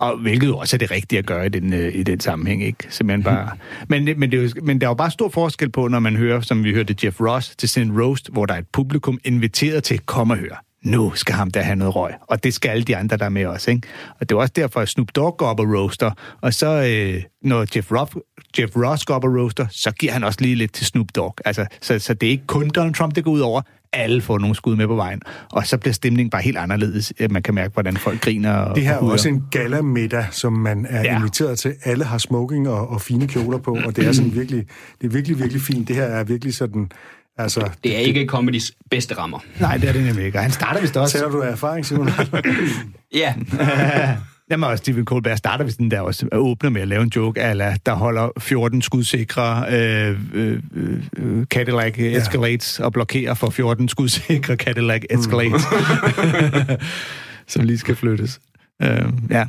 [0.00, 2.64] og hvilket jo også er det rigtige at gøre i den, øh, i den sammenhæng,
[2.64, 2.86] ikke?
[2.88, 3.50] Simpelthen bare...
[3.88, 6.16] men, men, det er jo, men der er jo bare stor forskel på, når man
[6.16, 9.84] hører, som vi hørte Jeff Ross til sin roast, hvor der er et publikum inviteret
[9.84, 10.56] til at komme og høre.
[10.86, 12.12] Nu skal ham der have noget røg.
[12.20, 13.88] Og det skal alle de andre, der er med også, ikke?
[14.20, 16.10] Og det er også derfor, at Snoop Dogg går op og roaster.
[16.40, 18.12] Og så, øh, når Jeff, Ross,
[18.58, 21.34] Jeff Ross går op og roaster, så giver han også lige lidt til Snoop Dogg.
[21.44, 23.62] Altså, så, så det er ikke kun Donald Trump, det går ud over
[23.92, 25.20] alle får nogle skud med på vejen.
[25.52, 27.12] Og så bliver stemningen bare helt anderledes.
[27.30, 28.52] Man kan mærke, hvordan folk griner.
[28.52, 31.18] Og det her er også en gala-middag, som man er ja.
[31.18, 31.74] inviteret til.
[31.84, 34.66] Alle har smoking og, og fine kjoler på, og det er sådan virkelig,
[35.00, 35.88] det er virkelig, virkelig fint.
[35.88, 36.90] Det her er virkelig sådan...
[37.38, 39.38] Altså, det er ikke comedys bedste rammer.
[39.60, 40.38] Nej, det er det nemlig ikke.
[40.38, 41.12] Han starter vist også...
[41.12, 42.10] Tæller du af erfaring, Simon?
[43.14, 43.34] ja.
[44.50, 47.42] Jamen også Stephen Colbert starter hvis den der også åbner med at lave en joke,
[47.42, 50.60] ala, der holder 14 skudsikre øh, øh,
[51.16, 52.04] øh, Cadillac ja.
[52.04, 56.76] Escalades og blokerer for 14 skudsikre Cadillac Escalades, mm.
[57.52, 58.40] som lige skal flyttes.
[58.82, 59.46] Øh, ja.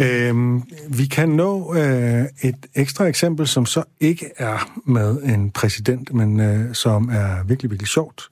[0.00, 6.14] Øhm, vi kan nå øh, et ekstra eksempel, som så ikke er med en præsident,
[6.14, 8.28] men øh, som er virkelig, virkelig sjovt.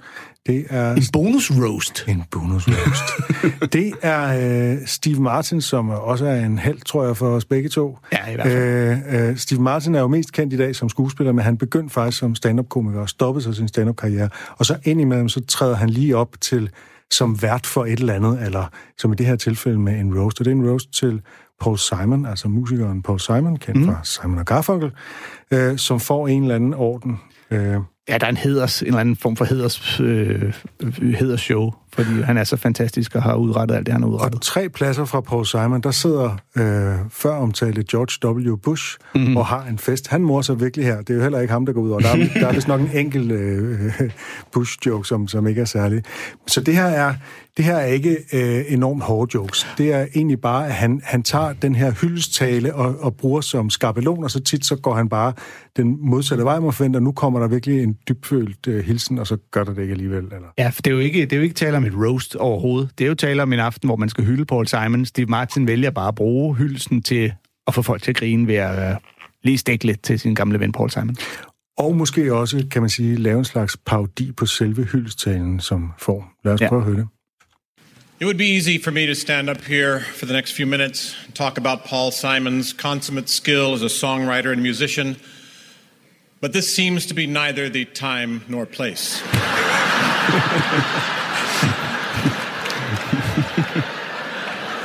[0.47, 2.05] Det er en bonus roast.
[2.09, 3.35] En bonus roast.
[3.73, 7.69] det er øh, Steve Martin, som også er en held, tror jeg, for os begge
[7.69, 7.99] to.
[8.13, 9.15] Ja, i hvert fald.
[9.15, 11.95] Øh, øh, Steve Martin er jo mest kendt i dag som skuespiller, men han begyndte
[11.95, 14.29] faktisk som stand-up-komiker og stoppede sig sin stand-up-karriere.
[14.57, 16.71] Og så indimellem, så træder han lige op til
[17.15, 18.67] som vært for et eller andet, eller
[18.99, 20.41] som i det her tilfælde med en roast.
[20.41, 21.23] Og det er en roast til
[21.61, 23.87] Paul Simon, altså musikeren Paul Simon, kendt mm.
[23.87, 24.91] fra Simon og Garfunkel,
[25.51, 27.21] øh, som får en eller anden orden.
[27.51, 27.77] Øh,
[28.09, 30.55] ja, der er en, heders, en eller anden form for heders, øh,
[31.01, 34.35] hedersshow, fordi han er så fantastisk og har udrettet alt det, han har udrettet.
[34.35, 38.57] Og tre pladser fra Paul Simon, der sidder øh, før omtalte George W.
[38.57, 39.37] Bush mm-hmm.
[39.37, 40.09] og har en fest.
[40.09, 40.99] Han mor sig virkelig her.
[40.99, 42.01] Det er jo heller ikke ham, der går ud over.
[42.01, 43.93] Der er, der er vist nok en enkelt øh,
[44.53, 46.03] Bush-joke, som, som ikke er særlig.
[46.47, 47.15] Så det her er,
[47.57, 49.67] det her er ikke øh, enormt hårde jokes.
[49.79, 53.71] Det er egentlig bare, at han, han tager den her hyldestale og, og bruger som
[53.71, 55.33] skabelon, og så tit så går han bare
[55.77, 57.01] den modsatte vej, man forventer.
[57.01, 60.25] Nu kommer der virkelig en dybfølt øh, hilsen, og så gør der det ikke alligevel.
[60.25, 60.49] Eller?
[60.59, 62.91] Ja, for det er jo ikke, det er jo ikke tale om et roast overhovedet.
[62.99, 65.07] Det er jo tale om en aften, hvor man skal hylde Paul Simon.
[65.07, 67.33] Steve Martin vælger bare at bruge hyldelsen til
[67.67, 68.99] at få folk til at grine ved at uh,
[69.43, 71.17] lige stikke lidt til sin gamle ven Paul Simon.
[71.79, 76.25] Og måske også, kan man sige, lave en slags parodi på selve hyldestalen som form.
[76.45, 76.69] Lad os Ja.
[76.69, 77.07] prøve at høre det.
[78.21, 81.19] It would be easy for me to stand up here for the next few minutes
[81.27, 85.17] and talk about Paul Simon's consummate skill as a songwriter and musician,
[86.41, 89.23] but this seems to be neither the time nor place.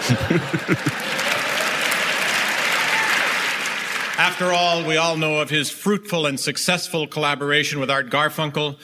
[4.17, 8.79] After all, we all know of his fruitful and successful collaboration with Art Garfunkel,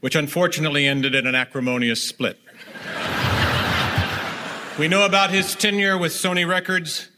[0.00, 2.38] which unfortunately ended in an acrimonious split.
[4.78, 7.08] We know about his tenure with Sony Records,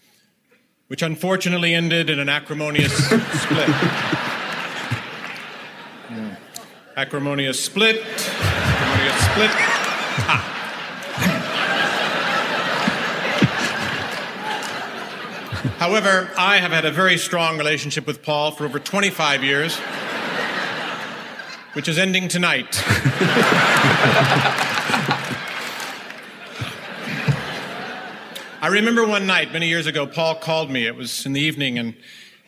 [0.87, 3.69] which unfortunately ended in an acrimonious split.
[6.97, 8.05] Acrimonious split.
[8.05, 10.60] Acrimonious split.
[15.79, 19.77] However, I have had a very strong relationship with Paul for over 25 years,
[21.75, 22.83] which is ending tonight.
[28.63, 30.87] I remember one night many years ago, Paul called me.
[30.87, 31.95] It was in the evening, and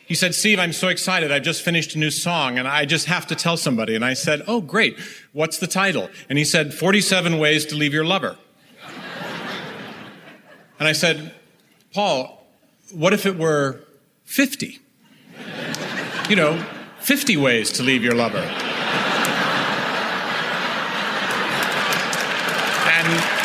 [0.05, 1.31] he said, Steve, I'm so excited.
[1.31, 3.95] I've just finished a new song, and I just have to tell somebody.
[3.95, 4.97] And I said, Oh, great.
[5.33, 6.09] What's the title?
[6.29, 8.37] And he said, 47 Ways to Leave Your Lover.
[10.79, 11.33] And I said,
[11.93, 12.42] Paul,
[12.93, 13.79] what if it were
[14.25, 14.79] 50?
[16.29, 16.63] You know,
[16.99, 18.39] 50 ways to leave your lover.
[22.87, 23.43] And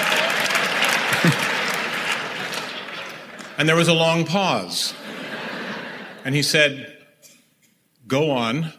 [3.59, 4.95] And there was a long pause.
[6.25, 6.97] And he said,
[8.07, 8.73] Go on.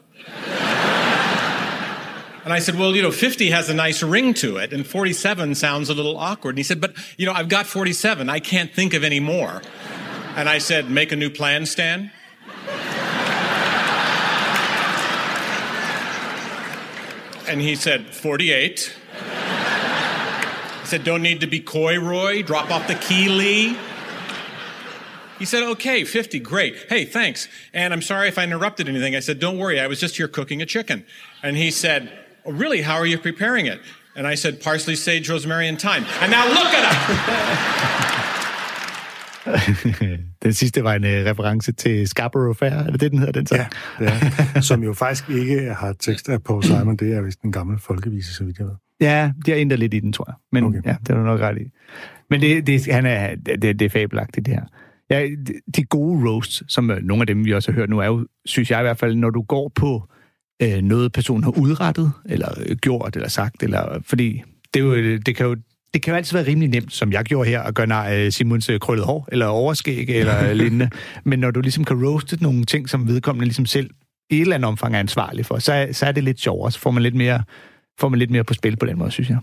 [2.45, 5.55] And I said, Well, you know, 50 has a nice ring to it, and 47
[5.55, 6.51] sounds a little awkward.
[6.51, 8.29] And he said, But, you know, I've got 47.
[8.29, 9.61] I can't think of any more.
[10.39, 12.11] And I said, Make a new plan, Stan.
[17.45, 18.95] And he said, 48.
[20.79, 22.41] He said, Don't need to be coy, Roy.
[22.41, 23.77] Drop off the key, Lee.
[25.39, 26.75] He said, okay, 50, great.
[26.87, 27.49] Hey, thanks.
[27.73, 29.15] And I'm sorry if I interrupted anything.
[29.15, 31.05] I said, don't worry, I was just here cooking a chicken.
[31.41, 32.11] And he said,
[32.45, 33.79] oh, really, how are you preparing it?
[34.17, 36.05] And I said, parsley, sage, rosemary, and thyme.
[36.19, 36.93] And now look at
[39.45, 40.08] him!
[40.43, 43.45] den sidste var en uh, reference til Scarborough Fair, er det det, den hedder, den
[43.45, 43.61] sang?
[43.99, 44.13] Ja, det
[44.55, 44.61] er.
[44.61, 46.97] Som jo faktisk ikke har tekst af Paul Simon.
[46.97, 48.75] Det er vist en gammel folkevise, så vidt jeg ved.
[49.01, 50.35] Ja, de har ændret lidt i den, tror jeg.
[50.51, 50.81] Men okay.
[50.85, 51.71] Ja, det er du nok ret i.
[52.29, 54.63] Men det, det, han er, det, det er fabelagtigt, det her.
[55.09, 57.99] Ja, de, de gode roasts, som øh, nogle af dem, vi også har hørt nu,
[57.99, 60.09] er jo, synes jeg i hvert fald, når du går på
[60.61, 64.93] øh, noget, personen har udrettet, eller øh, gjort, eller sagt, eller, fordi det, er jo,
[64.93, 65.55] øh, det kan jo
[65.93, 68.69] det kan jo altid være rimelig nemt, som jeg gjorde her, at gøre nej Simons
[68.69, 70.89] øh, krøllet hår, eller overskæg, eller lignende.
[71.23, 73.89] Men når du ligesom kan roaste nogle ting, som vedkommende ligesom selv
[74.29, 76.79] i et eller andet omfang er ansvarlig for, så, så er det lidt sjovere, så
[76.79, 77.43] får man lidt mere,
[77.99, 79.37] får man lidt mere på spil på den måde, synes jeg.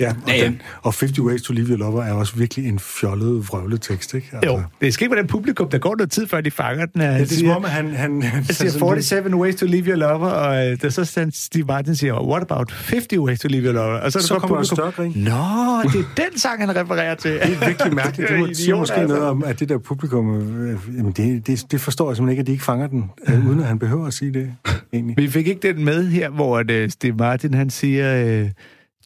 [0.00, 0.44] Ja, og, Ja, ja.
[0.44, 4.14] Den, og 50 Ways to Leave Your Lover er også virkelig en fjollet, vrøvlet tekst,
[4.14, 4.28] ikke?
[4.32, 6.86] Altså, Jo, det skal ikke være den publikum, der går noget tid, før de fanger
[6.86, 7.00] den.
[7.02, 7.94] Ja, det er som om, han...
[7.94, 11.32] han, han siger sådan 47 ways to leave your lover, og øh, der så sådan
[11.32, 13.98] Steve Martin siger, what about 50 ways to leave your lover?
[13.98, 15.12] Og så, er det Så kommer der publikum, større grin.
[15.16, 17.30] Nå, det er den sang, han refererer til.
[17.30, 18.30] Det er virkelig mærkeligt.
[18.30, 19.14] Det må sige måske altså.
[19.14, 20.34] noget om, at det der publikum...
[20.60, 23.48] Øh, jamen det, det, det forstår jeg simpelthen ikke, at de ikke fanger den, øh,
[23.48, 24.52] uden at han behøver at sige det,
[24.92, 25.16] egentlig.
[25.16, 28.50] Vi fik ikke den med her, hvor at, øh, Steve Martin han siger, øh,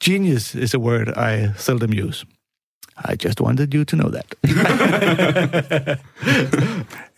[0.04, 2.26] genius is a word I seldom use.
[3.04, 4.34] I just wanted you to know that.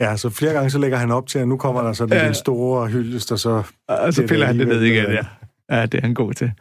[0.00, 2.28] Ja, så flere gange så lægger han op til, at nu kommer der sådan Ja.
[2.28, 3.62] en store hyldest, og så...
[3.88, 5.22] og så piller han det ned igen, ja.
[5.70, 6.52] Ja, det er han god til.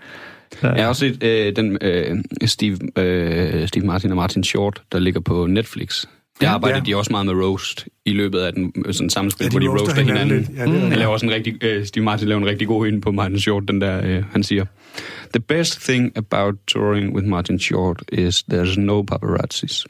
[0.61, 4.99] Jeg har også set øh, den øh, Steve, øh, Steve Martin og Martin Short, der
[4.99, 6.05] ligger på Netflix.
[6.41, 6.53] Der Ja.
[6.53, 6.83] arbejder Ja.
[6.83, 9.67] de også meget med roast i løbet af den sådan samspil, Ja, de hvor de
[9.67, 10.55] roaster roaster hinanden hinanden.
[10.55, 10.89] Ja, det mm.
[10.89, 13.39] Han laver også en rigtig, øh, Steve Martin laver en rigtig god en på Martin
[13.39, 14.65] Short, den der, øh, han siger,
[15.33, 19.85] The best thing about touring with Martin Short is there's no paparazzis.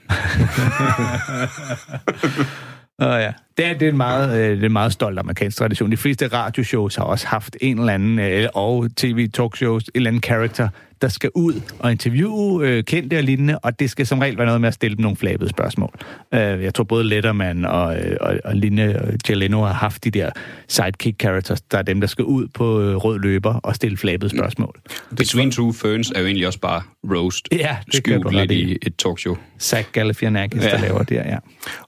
[3.02, 3.32] Uh, ja.
[3.58, 5.92] Det, er, det, er en meget, øh, det er en meget stolt amerikansk tradition.
[5.92, 10.22] De fleste radioshows har også haft en eller anden, øh, og tv-talkshows, en eller anden
[10.22, 10.70] karakter,
[11.02, 14.46] der skal ud og interviewe øh, kendte og lignende, og det skal som regel være
[14.46, 15.94] noget med at stille dem nogle flabede spørgsmål.
[16.34, 20.04] Øh, jeg tror både Letterman og, øh, og, og lignende og Jay Leno har haft
[20.04, 20.30] de der
[20.68, 24.80] sidekick-characters, der er dem, der skal ud på øh, rød løber og stille flabede spørgsmål.
[25.18, 26.82] Between Two Ferns er jo egentlig også bare
[27.16, 27.48] roast.
[27.52, 28.78] Ja, det kan du skjult lidt i.
[28.82, 29.36] et talkshow.
[29.60, 30.70] Zach Galifianakis, ja.
[30.70, 30.82] der Ja.
[30.82, 31.38] laver det her, ja.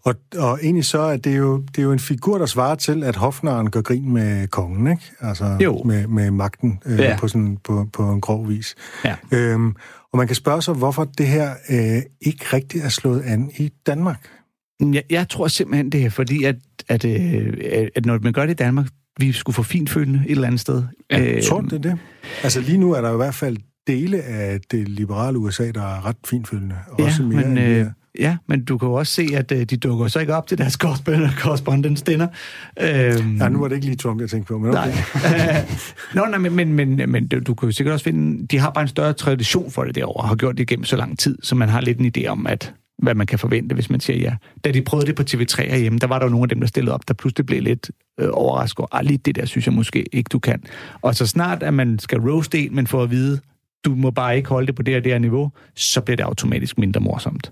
[0.03, 3.03] Og, og egentlig så er det, jo, det er jo en figur, der svarer til,
[3.03, 5.11] at hofnaren gør grin med kongen, ikke?
[5.21, 5.83] Altså Jo.
[5.85, 7.17] Med, med magten øh, Ja.
[7.19, 8.75] på, sådan, på, på en grov vis.
[9.05, 9.15] Ja.
[9.31, 9.75] Øhm,
[10.11, 13.71] og man kan spørge sig, hvorfor det her øh, ikke rigtig er slået an i
[13.85, 14.27] Danmark.
[14.81, 16.55] Jeg, jeg tror simpelthen, det er fordi, at,
[16.89, 18.87] at, øh, at når man gør det i Danmark,
[19.19, 20.83] vi skulle få finfølgende et eller andet sted.
[21.11, 21.97] Ja, tror du, det det?
[22.43, 23.57] Altså lige nu er der i hvert fald
[23.87, 26.75] dele af det liberale USA, der er ret finfølgende.
[26.99, 27.85] Ja, Også mere men, end øh,
[28.19, 30.57] ja, men du kan jo også se, at øh, de dukker så ikke op til
[30.57, 32.27] deres correspondence dinner.
[32.81, 34.91] Øhm, Ja, nu var det ikke lige Trump, jeg tænkte på, men okay.
[35.23, 35.65] Nej.
[36.15, 38.47] Nå, nej, men, men, men, men du kan jo sikkert også finde...
[38.47, 40.95] De har bare en større tradition for det derovre, og har gjort det igennem så
[40.95, 43.89] lang tid, så man har lidt en idé om, at hvad man kan forvente, hvis
[43.89, 44.35] man siger ja.
[44.63, 46.67] Da de prøvede det på TV3 herhjemme, der var der jo nogle af dem, der
[46.67, 49.73] stillede op, der pludselig blev lidt øh, overrasket over, "Ah, lige det der synes jeg
[49.73, 50.63] måske ikke, du kan.
[51.01, 53.39] Og så snart, at man skal roast en, men får at vide,
[53.85, 56.23] du må bare ikke holde det på det og det her niveau, så bliver det
[56.23, 57.51] automatisk mindre morsomt.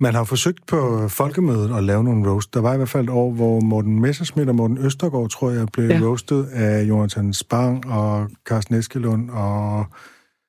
[0.00, 2.54] Man har forsøgt på folkemødet at lave nogle roast.
[2.54, 5.66] Der var i hvert fald et år, hvor Morten Messerschmidt og Morten Østergaard, tror jeg,
[5.72, 5.98] blev Ja.
[5.98, 6.04] ja.
[6.06, 9.86] roastet af Jonathan Spang og Carsten Eskelund og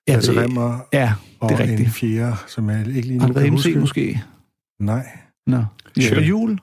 [0.08, 1.90] Ja, Lasse det- Remmer Ja, og det er en rigtigt.
[1.92, 3.80] fjerde, som jeg ikke lige nu det kan MC huske.
[3.80, 4.22] måske?
[4.80, 5.06] Nej.
[5.48, 5.64] Nå.
[6.02, 6.16] Sure.
[6.16, 6.60] På jul?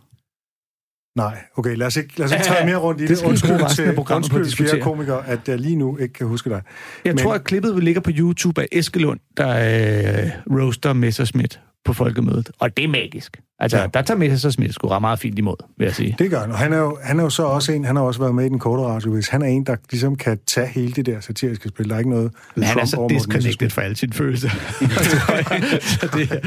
[1.16, 3.24] Nej, okay, lad os ikke, lad os ikke Ja, tage mere rundt i det det.
[3.26, 6.62] Undskyld til, undskyld fjerde komikere, at jeg lige nu ikke kan huske dig.
[7.04, 10.30] Jeg Men- tror, at klippet ligger på YouTube af Eskelund, der øh,
[10.60, 12.50] roaster Messerschmidt på folkemødet.
[12.58, 13.40] Og det er magisk.
[13.60, 13.86] Altså, ja.
[13.94, 16.16] der tager Messerschmidt sgu ret meget fint imod, vil jeg sige.
[16.18, 18.02] Det gør han, og han er, jo, han er jo så også en, han har
[18.02, 19.28] også været med i den korte radiovis.
[19.28, 21.88] Han er en, der ligesom kan tage hele det der satiriske spil.
[21.88, 24.12] Der er ikke noget Men han er Trump så over Morten disconnected for alle sine
[24.12, 24.48] følelser.
[26.00, 26.40] så det,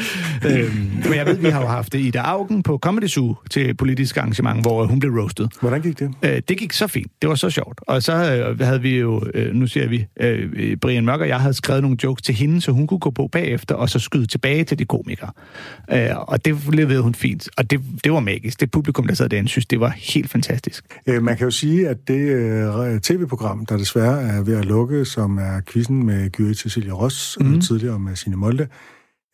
[0.46, 0.74] øhm,
[1.10, 4.62] men jeg ved, vi har jo haft Ida Augen på Comedy Zoo til politisk arrangement,
[4.62, 5.50] hvor hun blev roastet.
[5.62, 6.12] Hvordan gik det?
[6.24, 7.12] Øh, det gik så fint.
[7.22, 7.82] Det var så sjovt.
[7.88, 11.40] Og så øh, havde vi jo, øh, nu siger vi, øh, Brian Mørk og jeg
[11.40, 14.26] havde skrevet nogle jokes til hende, så hun kunne gå på bagefter, og så skyde
[14.26, 15.23] tilbage til de komikere.
[15.92, 17.50] Øh, og det leverede hun fint.
[17.58, 18.60] Og det, det var magisk.
[18.60, 20.86] Det publikum, der sad derinde, synes, det var helt fantastisk.
[21.08, 25.06] Øh, Man kan jo sige, at det øh, tv-program, der desværre er ved at lukke,
[25.06, 27.46] som er quizzen med Gyri Cecilia Ross, mm.
[27.48, 27.62] Mhm.
[27.62, 28.68] tidligere med Signe Molde,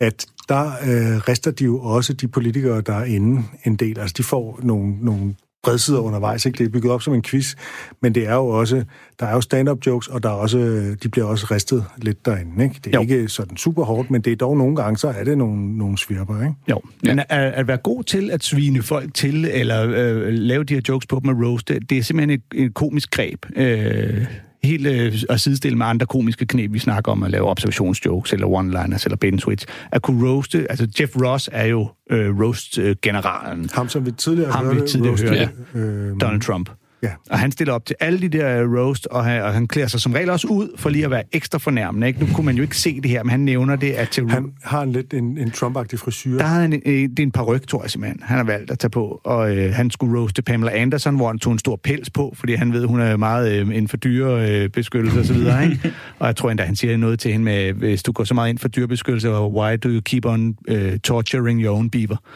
[0.02, 4.00] at der øh, rester de jo også de politikere, der er inde en del.
[4.00, 6.45] Altså, de får nogle, nogle bredsider undervejs.
[6.45, 6.57] Ikke?
[6.57, 7.55] Det er bygget op som en quiz,
[8.01, 8.84] men det er jo også,
[9.20, 10.57] der er jo stand-up jokes, og der er også,
[11.03, 12.64] de bliver også ristet lidt derinde.
[12.64, 12.76] Ikke?
[12.84, 13.01] Det er Jo.
[13.01, 15.97] ikke sådan super hårdt, men det er dog nogle gange, så er det nogle, nogle
[15.97, 16.41] svirper.
[16.41, 16.53] Ikke?
[16.70, 20.74] Jo, men at, at være god til at svine folk til, eller øh, lave de
[20.74, 23.45] her jokes på dem og roaste, det er simpelthen et, et komisk greb.
[23.55, 24.26] Øh,
[24.64, 28.47] helt øh, at sidestille med andre komiske knep, vi snakker om at lave observationsjokes, eller
[28.47, 29.66] one-liners, eller bait switch.
[29.91, 33.70] At kunne roaste, altså Jeff Ross er jo øh, roast-generalen.
[33.74, 35.49] Ham, som vi tidligere Ham, hørte, vi tidligere hørte.
[35.88, 36.70] øh, Donald Trump.
[37.04, 37.10] Ja.
[37.30, 39.88] Og han stiller op til alle de der øh, roast, og han, og han klæder
[39.88, 42.08] sig som regel også ud for lige at være ekstra fornærmende.
[42.08, 42.20] Ikke?
[42.20, 44.54] Nu kunne man jo ikke se det her, men han nævner det, at til Han
[44.64, 46.38] har en lidt en, en Trump-agtig frisyr.
[46.38, 48.80] der havde han, øh, det er en paryk, tror jeg simpelthen, han har valgt at
[48.80, 49.22] tage på.
[49.24, 52.54] Og øh, han skulle roaste Pamela Anderson, hvor han tog en stor pels på, fordi
[52.54, 55.64] han ved, hun er meget øh, inden for dyrebeskyttelse øh, og så videre.
[55.64, 55.93] Ikke?
[56.20, 58.50] og jeg tror endda, han siger noget til hende med, hvis du går så meget
[58.50, 62.18] ind for dyrebeskyttelse, why do you keep on uh, torturing your own beaver?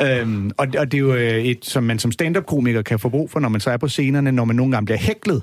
[0.06, 2.12] øhm, og, og det er jo øh, et, som man som
[2.50, 4.84] stand-up-komiker kan få brug for, når man så er på scenerne, når man nogle gange
[4.86, 5.42] bliver hæklet,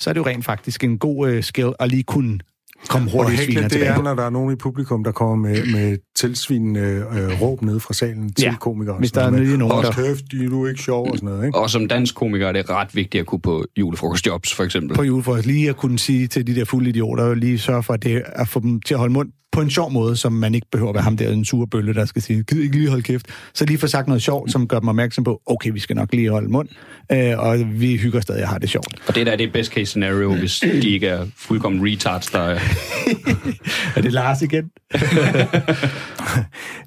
[0.00, 2.38] så er det jo rent faktisk en god øh, skill at lige kunne
[2.88, 5.12] komme Og hurtigt hækle, sviner det tilbage er, når der er nogen i publikum, der
[5.12, 6.80] kommer med, med tilsvinende
[7.12, 8.98] øh, råb ned fra salen til Ja, komikere.
[8.98, 11.46] hvis der er lige nogen, der- kæft, de er du ikke sjov og sådan noget,
[11.46, 11.58] ikke?
[11.58, 14.96] Og som dansk komiker er det ret vigtigt at kunne på julefrokostjobs, for eksempel.
[14.96, 18.02] på julefrokost, lige at kunne sige til de der fulde idioter, lige sørge for at,
[18.02, 20.66] det, at få dem til at holde mund på en sjov måde, som man ikke
[20.72, 23.02] behøver at være ham der, en sur bølle, der skal sige, gider ikke lige holde
[23.02, 23.26] kæft.
[23.54, 26.12] Så lige få sagt noget sjovt, som gør dem opmærksom på, okay, vi skal nok
[26.12, 26.68] lige holde mund,
[27.12, 29.08] øh, og vi hygger stadig og har det sjovt.
[29.08, 32.38] Og det der det er best case scenario, hvis de ikke er fuldkommen retards, der
[32.38, 32.58] er...
[33.96, 34.70] Er det Lars igen?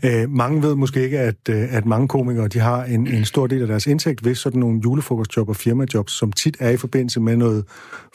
[0.05, 3.47] Øh, mange ved måske ikke, at, øh, at mange komikere de har en, en stor
[3.47, 7.19] del af deres indtægt ved sådan nogle julefrokostjob og firmajobs, som tit er i forbindelse
[7.19, 7.65] med noget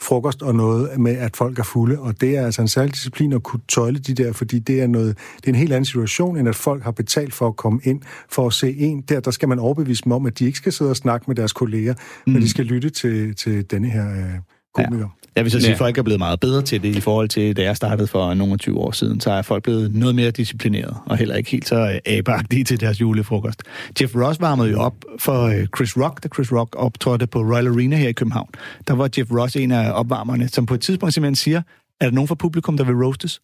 [0.01, 1.99] frokost og noget med, at folk er fulde.
[1.99, 4.87] Og det er altså en særlig disciplin at kunne tøjle de der, fordi det er,
[4.87, 7.79] noget, det er en helt anden situation, end at folk har betalt for at komme
[7.83, 9.01] ind for at se en.
[9.01, 11.35] Der, der skal man overbevise dem om, at de ikke skal sidde og snakke med
[11.35, 11.93] deres kolleger,
[12.27, 12.33] mm.
[12.33, 14.33] men de skal lytte til, til denne her øh,
[14.73, 15.07] komiker.
[15.35, 15.73] Jeg vil så sige, Ja.
[15.73, 18.33] at folk er blevet meget bedre til det i forhold til, da jeg startede for
[18.33, 19.19] nogle 20 år siden.
[19.19, 22.79] Så er folk blevet noget mere disciplineret, og heller ikke helt så øh, abeagtige til
[22.79, 23.63] deres julefrokost.
[24.01, 27.67] Jeff Ross varmede jo op for øh, Chris Rock, da Chris Rock optrådte på Royal
[27.67, 28.49] Arena her i København.
[28.87, 31.61] Der var Jeff Ross en af opvarmerne, som på et tidspunkt simpelthen siger,
[32.01, 33.39] er der nogen fra publikum, der vil roastes?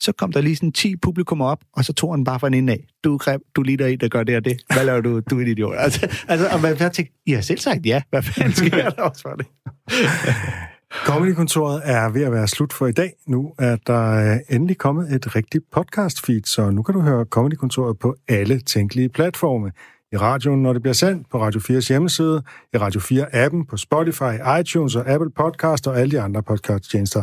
[0.00, 2.68] Så kom der lige sådan 10 publikummer op, og så tog han bare fra en
[2.68, 2.86] af.
[3.04, 4.56] Du er grim, du lider en, der gør det og det.
[4.74, 5.20] Hvad laver du?
[5.20, 5.74] Du er en idiot.
[5.78, 8.02] Altså, altså og man jeg tænkte, I har selv sagt ja.
[8.10, 9.46] Hvad fanden sker der også for det?
[10.92, 13.12] Comedykontoret er ved at være slut for i dag.
[13.26, 17.24] Nu er der øh, endelig kommet et rigtigt podcast feed, så nu kan du høre
[17.24, 19.72] Comedykontoret på alle tænkelige platforme
[20.12, 22.42] i radioen, når det bliver sendt på Radio 4's hjemmeside,
[22.74, 27.22] i Radio 4-appen, på Spotify, iTunes og Apple Podcast og alle de andre podcasttjenester.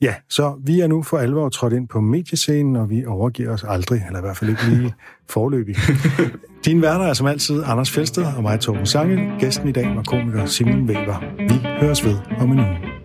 [0.00, 3.64] Ja, så vi er nu for alvor trådt ind på mediescenen, og vi overgiver os
[3.68, 4.94] aldrig, eller i hvert fald ikke lige
[5.34, 5.76] forløbig.
[6.64, 9.32] Din værter er som altid Anders Felsted og mig, Torben Sange.
[9.38, 11.34] Gæsten i dag var komiker Simon Weber.
[11.38, 12.95] Vi høres ved om en uge.